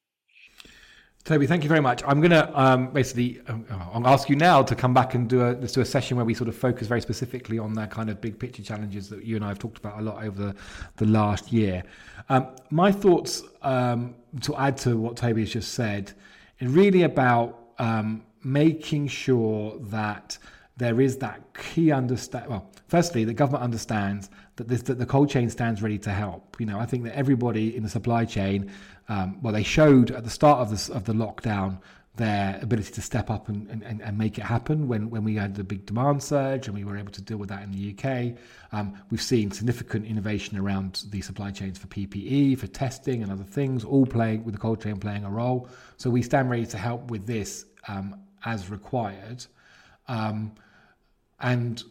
Toby, 1.28 1.46
thank 1.46 1.62
you 1.62 1.68
very 1.68 1.82
much. 1.82 2.02
I'm 2.08 2.22
going 2.22 2.32
to 2.32 2.58
um, 2.58 2.88
basically 2.92 3.42
um, 3.50 3.66
I'll 3.70 4.08
ask 4.08 4.30
you 4.30 4.38
now 4.38 4.64
to 4.64 4.74
come 4.74 4.94
back 4.94 5.14
and 5.14 5.28
do 5.28 5.42
a 5.42 5.52
let's 5.60 5.74
do 5.74 5.82
a 5.82 5.86
session 5.86 6.16
where 6.16 6.26
we 6.26 6.34
sort 6.34 6.48
of 6.48 6.56
focus 6.56 6.88
very 6.88 7.02
specifically 7.02 7.60
on 7.60 7.74
that 7.74 7.92
kind 7.92 8.10
of 8.10 8.22
big 8.22 8.40
picture 8.40 8.64
challenges 8.64 9.10
that 9.10 9.26
you 9.26 9.36
and 9.36 9.44
I 9.44 9.50
have 9.50 9.60
talked 9.60 9.78
about 9.78 10.00
a 10.00 10.02
lot 10.02 10.24
over 10.24 10.42
the, 10.42 10.56
the 10.96 11.06
last 11.06 11.52
year. 11.52 11.84
Um, 12.30 12.48
my 12.70 12.94
thoughts 12.94 13.44
um, 13.62 14.16
to 14.40 14.56
add 14.56 14.78
to 14.78 14.96
what 14.96 15.18
Toby 15.18 15.42
has 15.42 15.52
just 15.52 15.74
said 15.74 16.14
is 16.60 16.72
really 16.72 17.04
about 17.04 17.60
um, 17.78 18.24
making 18.46 19.10
sure 19.10 19.78
that 19.80 20.38
there 20.78 21.02
is 21.02 21.18
that 21.18 21.42
key 21.56 21.92
understand. 21.92 22.50
Well, 22.50 22.72
firstly, 22.88 23.26
the 23.26 23.34
government 23.34 23.64
understands 23.64 24.30
that 24.56 24.68
this 24.68 24.84
that 24.84 25.00
the 25.00 25.06
cold 25.06 25.30
chain 25.30 25.50
stands 25.50 25.82
ready 25.82 25.98
to 26.00 26.12
help. 26.12 26.56
You 26.60 26.68
know, 26.68 26.80
I 26.80 26.86
think 26.86 27.04
that 27.06 27.16
everybody 27.16 27.76
in 27.76 27.84
the 27.84 27.90
supply 27.90 28.26
chain, 28.26 28.72
um, 29.10 29.42
well, 29.42 29.54
they 29.54 29.64
showed 29.64 30.12
at 30.12 30.24
the 30.24 30.30
start 30.30 30.60
of 30.60 30.70
the 30.70 30.94
of 30.94 31.06
the 31.06 31.14
lockdown 31.14 31.80
their 32.18 32.60
ability 32.62 32.92
to 32.92 33.02
step 33.02 33.30
up 33.30 33.48
and, 33.48 33.70
and, 33.70 34.02
and 34.02 34.18
make 34.18 34.38
it 34.38 34.44
happen 34.44 34.88
when, 34.88 35.10
when 35.10 35.24
we 35.24 35.36
had 35.36 35.56
the 35.56 35.64
big 35.64 35.86
demand 35.86 36.22
surge 36.22 36.68
and 36.68 36.76
we 36.76 36.84
were 36.84 36.98
able 36.98 37.12
to 37.12 37.22
deal 37.22 37.38
with 37.38 37.50
that 37.50 37.62
in 37.62 37.72
the 37.72 37.94
UK. 37.94 38.36
Um, 38.72 38.98
we've 39.12 39.22
seen 39.22 39.52
significant 39.52 40.06
innovation 40.06 40.58
around 40.58 41.04
the 41.10 41.22
supply 41.22 41.52
chains 41.52 41.78
for 41.78 41.88
PPE, 41.88 42.58
for 42.58 42.68
testing, 42.68 43.22
and 43.22 43.32
other 43.32 43.44
things, 43.44 43.86
all 43.86 44.06
playing 44.06 44.44
with 44.44 44.56
the 44.56 44.60
cold 44.60 44.82
chain 44.82 44.98
playing 44.98 45.26
a 45.26 45.30
role. 45.30 45.70
So 45.98 46.10
we 46.10 46.24
stand 46.24 46.50
ready 46.50 46.66
to 46.66 46.78
help 46.78 47.12
with 47.12 47.28
this 47.28 47.66
um, 47.88 48.20
as 48.46 48.70
required. 48.70 49.46
Um, 50.08 50.54
and 51.40 51.84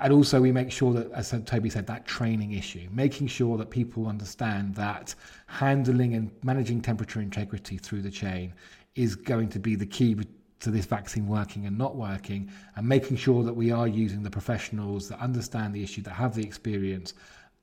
and 0.00 0.12
also 0.12 0.40
we 0.40 0.52
make 0.52 0.70
sure 0.70 0.92
that, 0.92 1.10
as 1.12 1.34
Toby 1.46 1.70
said, 1.70 1.86
that 1.86 2.04
training 2.04 2.52
issue, 2.52 2.88
making 2.90 3.26
sure 3.26 3.56
that 3.56 3.70
people 3.70 4.06
understand 4.06 4.74
that 4.74 5.14
handling 5.46 6.14
and 6.14 6.30
managing 6.42 6.82
temperature 6.82 7.20
integrity 7.20 7.78
through 7.78 8.02
the 8.02 8.10
chain 8.10 8.52
is 8.94 9.14
going 9.14 9.48
to 9.48 9.58
be 9.58 9.74
the 9.74 9.86
key 9.86 10.14
to 10.60 10.70
this 10.70 10.84
vaccine 10.84 11.26
working 11.26 11.66
and 11.66 11.76
not 11.76 11.96
working, 11.96 12.50
and 12.76 12.86
making 12.86 13.16
sure 13.16 13.42
that 13.42 13.52
we 13.54 13.72
are 13.72 13.88
using 13.88 14.22
the 14.22 14.30
professionals 14.30 15.08
that 15.08 15.18
understand 15.20 15.74
the 15.74 15.82
issue, 15.82 16.02
that 16.02 16.12
have 16.12 16.34
the 16.34 16.42
experience, 16.42 17.14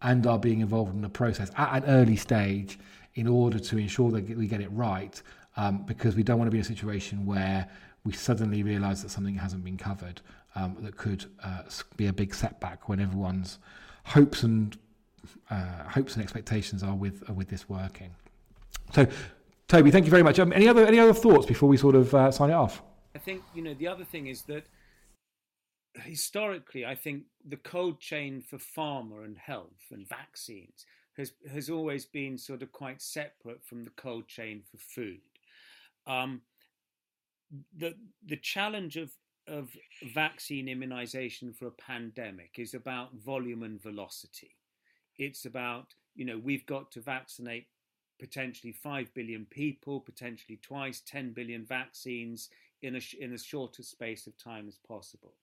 and 0.01 0.25
are 0.25 0.39
being 0.39 0.61
involved 0.61 0.93
in 0.93 1.01
the 1.01 1.09
process 1.09 1.51
at 1.57 1.83
an 1.83 1.89
early 1.89 2.15
stage 2.15 2.79
in 3.15 3.27
order 3.27 3.59
to 3.59 3.77
ensure 3.77 4.11
that 4.11 4.27
we 4.35 4.47
get 4.47 4.61
it 4.61 4.71
right. 4.71 5.21
Um, 5.57 5.83
because 5.85 6.15
we 6.15 6.23
don't 6.23 6.37
want 6.37 6.47
to 6.47 6.51
be 6.51 6.57
in 6.57 6.61
a 6.61 6.65
situation 6.65 7.25
where 7.25 7.67
we 8.05 8.13
suddenly 8.13 8.63
realise 8.63 9.01
that 9.01 9.09
something 9.09 9.35
hasn't 9.35 9.63
been 9.63 9.77
covered 9.77 10.21
um, 10.55 10.77
that 10.81 10.97
could 10.97 11.25
uh, 11.43 11.63
be 11.97 12.07
a 12.07 12.13
big 12.13 12.33
setback 12.33 12.89
when 12.89 12.99
everyone's 12.99 13.59
hopes 14.05 14.43
and 14.43 14.77
uh, 15.49 15.83
hopes 15.87 16.15
and 16.15 16.23
expectations 16.23 16.83
are 16.83 16.95
with 16.95 17.27
are 17.29 17.33
with 17.33 17.49
this 17.49 17.69
working. 17.69 18.11
So 18.93 19.07
Toby, 19.67 19.91
thank 19.91 20.05
you 20.05 20.11
very 20.11 20.23
much. 20.23 20.39
Um, 20.39 20.51
any 20.53 20.67
other 20.67 20.85
any 20.85 20.99
other 20.99 21.13
thoughts 21.13 21.45
before 21.45 21.69
we 21.69 21.77
sort 21.77 21.95
of 21.95 22.13
uh, 22.13 22.31
sign 22.31 22.49
it 22.49 22.53
off? 22.53 22.81
I 23.15 23.19
think 23.19 23.43
you 23.53 23.61
know 23.61 23.73
the 23.73 23.87
other 23.87 24.03
thing 24.03 24.27
is 24.27 24.43
that 24.43 24.65
historically, 25.95 26.85
I 26.85 26.95
think 26.95 27.23
the 27.47 27.57
cold 27.57 27.99
chain 27.99 28.41
for 28.41 28.57
pharma 28.57 29.23
and 29.23 29.37
health 29.37 29.91
and 29.91 30.07
vaccines 30.07 30.85
has 31.17 31.33
has 31.51 31.69
always 31.69 32.05
been 32.05 32.37
sort 32.37 32.61
of 32.61 32.71
quite 32.71 33.01
separate 33.01 33.63
from 33.63 33.83
the 33.83 33.91
cold 33.91 34.27
chain 34.27 34.63
for 34.69 34.77
food. 34.77 35.21
Um, 36.07 36.41
the 37.77 37.95
the 38.25 38.37
challenge 38.37 38.97
of 38.97 39.11
of 39.49 39.75
vaccine 40.13 40.67
immunization 40.67 41.53
for 41.53 41.67
a 41.67 41.71
pandemic 41.71 42.55
is 42.57 42.73
about 42.73 43.13
volume 43.15 43.63
and 43.63 43.81
velocity. 43.81 44.55
It's 45.17 45.45
about 45.45 45.93
you 46.15 46.25
know 46.25 46.37
we've 46.37 46.65
got 46.65 46.91
to 46.91 47.01
vaccinate 47.01 47.67
potentially 48.19 48.73
5 48.73 49.13
billion 49.13 49.45
people, 49.45 49.99
potentially 49.99 50.59
twice 50.61 51.01
10 51.07 51.31
billion 51.31 51.65
vaccines 51.65 52.49
in 52.81 52.95
a, 52.95 53.01
in 53.19 53.33
as 53.33 53.43
short 53.43 53.79
a 53.79 53.83
space 53.83 54.27
of 54.27 54.37
time 54.37 54.67
as 54.67 54.77
possible. 54.77 55.35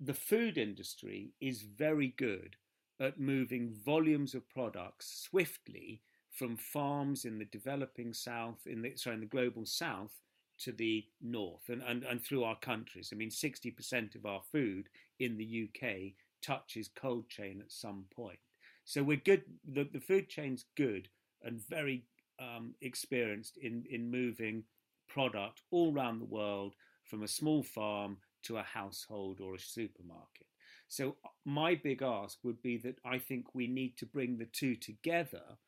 The 0.00 0.14
food 0.14 0.58
industry 0.58 1.32
is 1.40 1.62
very 1.62 2.14
good 2.16 2.56
at 3.00 3.18
moving 3.18 3.74
volumes 3.84 4.34
of 4.34 4.48
products 4.50 5.26
swiftly 5.28 6.02
from 6.30 6.56
farms 6.56 7.24
in 7.24 7.38
the 7.38 7.46
developing 7.46 8.12
south, 8.12 8.66
in 8.66 8.82
the, 8.82 8.92
sorry, 8.96 9.14
in 9.14 9.20
the 9.20 9.26
global 9.26 9.64
south 9.64 10.12
to 10.60 10.72
the 10.72 11.04
north 11.22 11.68
and, 11.68 11.82
and, 11.82 12.04
and 12.04 12.22
through 12.22 12.44
our 12.44 12.56
countries. 12.56 13.10
I 13.12 13.16
mean, 13.16 13.30
60% 13.30 14.14
of 14.14 14.26
our 14.26 14.42
food 14.52 14.88
in 15.18 15.36
the 15.36 15.68
UK 15.68 16.14
touches 16.42 16.90
cold 16.94 17.28
chain 17.28 17.60
at 17.60 17.72
some 17.72 18.04
point. 18.14 18.38
So 18.84 19.02
we're 19.02 19.16
good, 19.16 19.42
the, 19.70 19.88
the 19.92 20.00
food 20.00 20.28
chain's 20.28 20.64
good 20.76 21.08
and 21.42 21.60
very 21.68 22.04
um, 22.40 22.74
experienced 22.80 23.58
in, 23.58 23.84
in 23.90 24.10
moving 24.10 24.64
product 25.08 25.62
all 25.70 25.92
around 25.92 26.20
the 26.20 26.24
world 26.24 26.74
from 27.04 27.22
a 27.22 27.28
small 27.28 27.62
farm 27.62 28.18
to 28.44 28.58
a 28.58 28.62
household 28.62 29.40
or 29.40 29.54
a 29.54 29.60
supermarket. 29.60 30.46
So, 30.88 31.16
uh, 31.24 31.28
my 31.44 31.74
big 31.74 32.02
ask 32.02 32.38
would 32.42 32.62
be 32.62 32.78
that 32.78 32.98
I 33.04 33.18
think 33.18 33.54
we 33.54 33.66
need 33.66 33.98
to 33.98 34.06
bring 34.06 34.38
the 34.38 34.46
two 34.46 34.74
together 34.74 35.58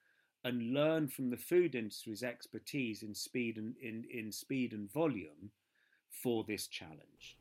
and 0.44 0.72
learn 0.72 1.09
from 1.09 1.31
the 1.31 1.37
food 1.37 1.74
industry's 1.74 2.22
expertise 2.22 3.03
in 3.03 3.14
speed 3.14 3.57
and 3.57 3.74
in, 3.83 4.05
in 4.12 4.33
speed 4.33 4.72
and 4.72 4.90
volume 4.92 5.50
for 6.11 6.44
this 6.44 6.66
challenge. 6.66 7.37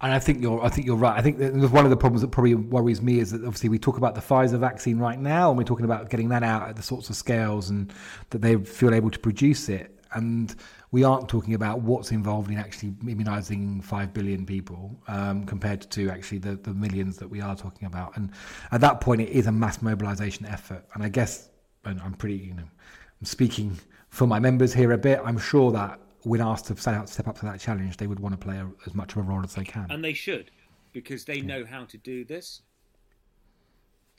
And 0.00 0.12
I 0.12 0.18
think 0.18 0.42
you're, 0.42 0.60
I 0.64 0.68
think 0.68 0.84
you're 0.84 0.96
right. 0.96 1.16
I 1.16 1.22
think 1.22 1.38
that 1.38 1.54
one 1.70 1.84
of 1.84 1.90
the 1.90 1.96
problems 1.96 2.22
that 2.22 2.32
probably 2.32 2.56
worries 2.56 3.00
me 3.00 3.20
is 3.20 3.30
that 3.30 3.44
obviously 3.44 3.68
we 3.68 3.78
talk 3.78 3.98
about 3.98 4.16
the 4.16 4.20
Pfizer 4.20 4.58
vaccine 4.58 4.98
right 4.98 5.18
now, 5.18 5.50
and 5.50 5.56
we're 5.56 5.62
talking 5.62 5.84
about 5.84 6.10
getting 6.10 6.28
that 6.30 6.42
out 6.42 6.68
at 6.68 6.74
the 6.74 6.82
sorts 6.82 7.08
of 7.08 7.14
scales 7.14 7.70
and 7.70 7.92
that 8.30 8.42
they 8.42 8.56
feel 8.56 8.92
able 8.92 9.10
to 9.10 9.18
produce 9.20 9.68
it. 9.68 9.96
And 10.14 10.54
we 10.90 11.04
aren't 11.04 11.28
talking 11.28 11.54
about 11.54 11.82
what's 11.82 12.10
involved 12.10 12.50
in 12.50 12.58
actually 12.58 12.90
immunising 12.90 13.82
five 13.82 14.12
billion 14.12 14.44
people 14.44 15.00
um, 15.06 15.46
compared 15.46 15.88
to 15.92 16.10
actually 16.10 16.38
the, 16.38 16.56
the 16.56 16.74
millions 16.74 17.16
that 17.18 17.28
we 17.28 17.40
are 17.40 17.54
talking 17.54 17.86
about. 17.86 18.16
And 18.16 18.32
at 18.72 18.80
that 18.80 19.00
point, 19.00 19.20
it 19.20 19.30
is 19.30 19.46
a 19.46 19.52
mass 19.52 19.80
mobilisation 19.80 20.46
effort. 20.46 20.84
And 20.94 21.04
I 21.04 21.08
guess, 21.08 21.48
and 21.84 22.00
I'm 22.00 22.14
pretty, 22.14 22.36
you 22.36 22.54
know, 22.54 22.62
I'm 22.62 23.24
speaking 23.24 23.78
for 24.10 24.26
my 24.26 24.38
members 24.38 24.72
here 24.72 24.92
a 24.92 24.98
bit. 24.98 25.20
I'm 25.24 25.38
sure 25.38 25.72
that 25.72 26.00
when 26.22 26.40
asked 26.40 26.66
to 26.66 26.76
step, 26.76 27.08
step 27.08 27.28
up 27.28 27.38
to 27.38 27.46
that 27.46 27.60
challenge, 27.60 27.96
they 27.96 28.06
would 28.06 28.20
want 28.20 28.38
to 28.38 28.38
play 28.38 28.56
a, 28.56 28.68
as 28.86 28.94
much 28.94 29.12
of 29.12 29.18
a 29.18 29.22
role 29.22 29.42
as 29.42 29.54
they 29.54 29.64
can. 29.64 29.86
And 29.90 30.04
they 30.04 30.12
should, 30.12 30.50
because 30.92 31.24
they 31.24 31.36
yeah. 31.36 31.46
know 31.46 31.64
how 31.64 31.84
to 31.86 31.96
do 31.98 32.24
this. 32.24 32.62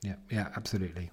Yeah, 0.01 0.15
yeah, 0.29 0.49
absolutely. 0.57 1.11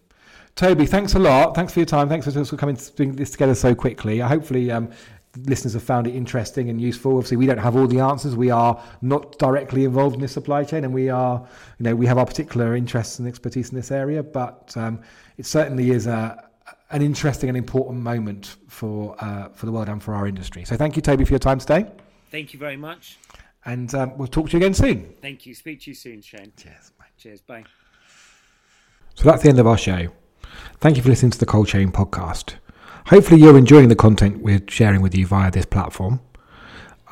Toby, 0.57 0.87
thanks 0.87 1.15
a 1.15 1.19
lot. 1.19 1.55
Thanks 1.55 1.73
for 1.73 1.79
your 1.79 1.87
time. 1.87 2.09
Thanks 2.09 2.27
for, 2.27 2.45
for 2.45 2.57
coming 2.57 2.77
to 2.77 2.93
bring 2.93 3.15
this 3.15 3.31
together 3.31 3.55
so 3.55 3.75
quickly. 3.75 4.19
Hopefully, 4.19 4.71
um, 4.71 4.91
listeners 5.37 5.75
have 5.75 5.83
found 5.83 6.07
it 6.07 6.15
interesting 6.15 6.71
and 6.71 6.81
useful. 6.81 7.17
Obviously, 7.17 7.37
we 7.37 7.47
don't 7.47 7.59
have 7.59 7.77
all 7.77 7.87
the 7.87 8.01
answers. 8.01 8.35
We 8.35 8.51
are 8.51 8.83
not 9.01 9.39
directly 9.39 9.85
involved 9.85 10.17
in 10.17 10.21
this 10.21 10.33
supply 10.33 10.65
chain, 10.65 10.85
and 10.85 10.93
we 10.93 11.09
are, 11.09 11.47
you 11.79 11.85
know, 11.85 11.95
we 11.95 12.07
have 12.07 12.19
our 12.19 12.27
particular 12.27 12.75
interests 12.75 13.19
and 13.19 13.29
expertise 13.29 13.71
in 13.71 13.77
this 13.77 13.91
area. 13.91 14.23
But 14.23 14.77
um, 14.77 15.01
it 15.39 15.47
certainly 15.47 15.91
is 15.91 16.07
a 16.07 16.49
an 16.93 17.03
interesting 17.03 17.49
and 17.49 17.57
important 17.57 18.01
moment 18.01 18.57
for 18.69 19.15
uh, 19.23 19.49
for 19.51 19.67
the 19.67 19.73
world 19.73 19.89
and 19.89 20.03
for 20.03 20.15
our 20.15 20.27
industry. 20.27 20.65
So 20.65 20.77
thank 20.77 20.97
you, 20.97 21.03
Toby, 21.03 21.25
for 21.25 21.33
your 21.33 21.39
time 21.39 21.59
today. 21.59 21.87
Thank 22.31 22.53
you 22.53 22.59
very 22.59 22.77
much. 22.77 23.19
And 23.65 23.95
um, 23.95 24.17
we'll 24.17 24.29
talk 24.29 24.49
to 24.51 24.53
you 24.53 24.59
again 24.59 24.75
soon. 24.75 25.15
Thank 25.21 25.47
you. 25.47 25.55
Speak 25.55 25.83
to 25.83 25.91
you 25.91 25.95
soon, 25.95 26.23
Shane. 26.23 26.53
Cheers. 26.57 26.93
Bye. 26.99 27.05
Cheers. 27.19 27.41
Bye. 27.43 27.65
So 29.15 29.25
that's 29.25 29.43
the 29.43 29.51
end 29.51 29.59
of 29.59 29.67
our 29.67 29.77
show. 29.77 30.09
Thank 30.79 30.97
you 30.97 31.03
for 31.03 31.11
listening 31.11 31.33
to 31.33 31.39
the 31.39 31.47
Cold 31.47 31.69
Chain 31.69 31.93
podcast. 31.93 32.55
Hopefully, 33.11 33.41
you're 33.41 33.59
enjoying 33.59 33.89
the 33.89 33.97
content 33.97 34.41
we're 34.41 34.63
sharing 34.69 35.03
with 35.03 35.17
you 35.17 35.27
via 35.27 35.51
this 35.51 35.67
platform. 35.67 36.21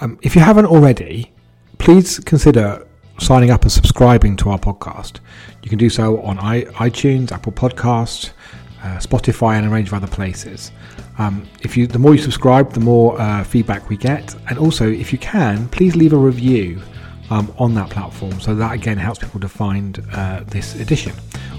Um, 0.00 0.16
if 0.22 0.37
you 0.37 0.40
haven't 0.40 0.66
already, 0.66 1.32
please 1.78 2.20
consider 2.20 2.87
signing 3.18 3.50
up 3.50 3.62
and 3.62 3.72
subscribing 3.72 4.37
to 4.37 4.50
our 4.50 4.61
podcast. 4.61 5.18
You 5.61 5.68
can 5.68 5.76
do 5.76 5.90
so 5.90 6.22
on 6.22 6.38
iTunes, 6.38 7.32
Apple 7.32 7.50
Podcasts, 7.50 8.30
uh, 8.84 8.98
Spotify, 8.98 9.56
and 9.56 9.66
a 9.66 9.70
range 9.70 9.88
of 9.88 9.94
other 9.94 10.06
places. 10.06 10.70
Um, 11.18 11.48
if 11.62 11.76
you, 11.76 11.88
the 11.88 11.98
more 11.98 12.14
you 12.14 12.22
subscribe, 12.22 12.72
the 12.74 12.78
more 12.78 13.20
uh, 13.20 13.42
feedback 13.42 13.88
we 13.88 13.96
get, 13.96 14.37
and 14.48 14.56
also 14.56 14.88
if 14.88 15.12
you 15.12 15.18
can, 15.18 15.68
please 15.70 15.96
leave 15.96 16.12
a 16.12 16.16
review 16.16 16.80
um, 17.30 17.52
on 17.58 17.74
that 17.74 17.90
platform. 17.90 18.40
So 18.40 18.54
that 18.54 18.70
again 18.70 18.98
helps 18.98 19.18
people 19.18 19.40
to 19.40 19.48
find 19.48 20.00
uh, 20.12 20.44
this 20.46 20.76
edition, 20.76 21.16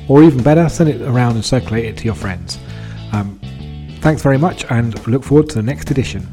or 0.07 0.23
even 0.23 0.41
better, 0.41 0.69
send 0.69 0.89
it 0.89 1.01
around 1.01 1.35
and 1.35 1.43
circulate 1.43 1.83
it 1.83 1.97
to 1.97 2.05
your 2.05 2.15
friends. 2.15 2.57
Um, 3.11 3.37
thanks 4.01 4.21
very 4.21 4.37
much, 4.37 4.65
and 4.69 5.07
look 5.07 5.23
forward 5.23 5.49
to 5.49 5.55
the 5.55 5.63
next 5.63 5.91
edition. 5.91 6.27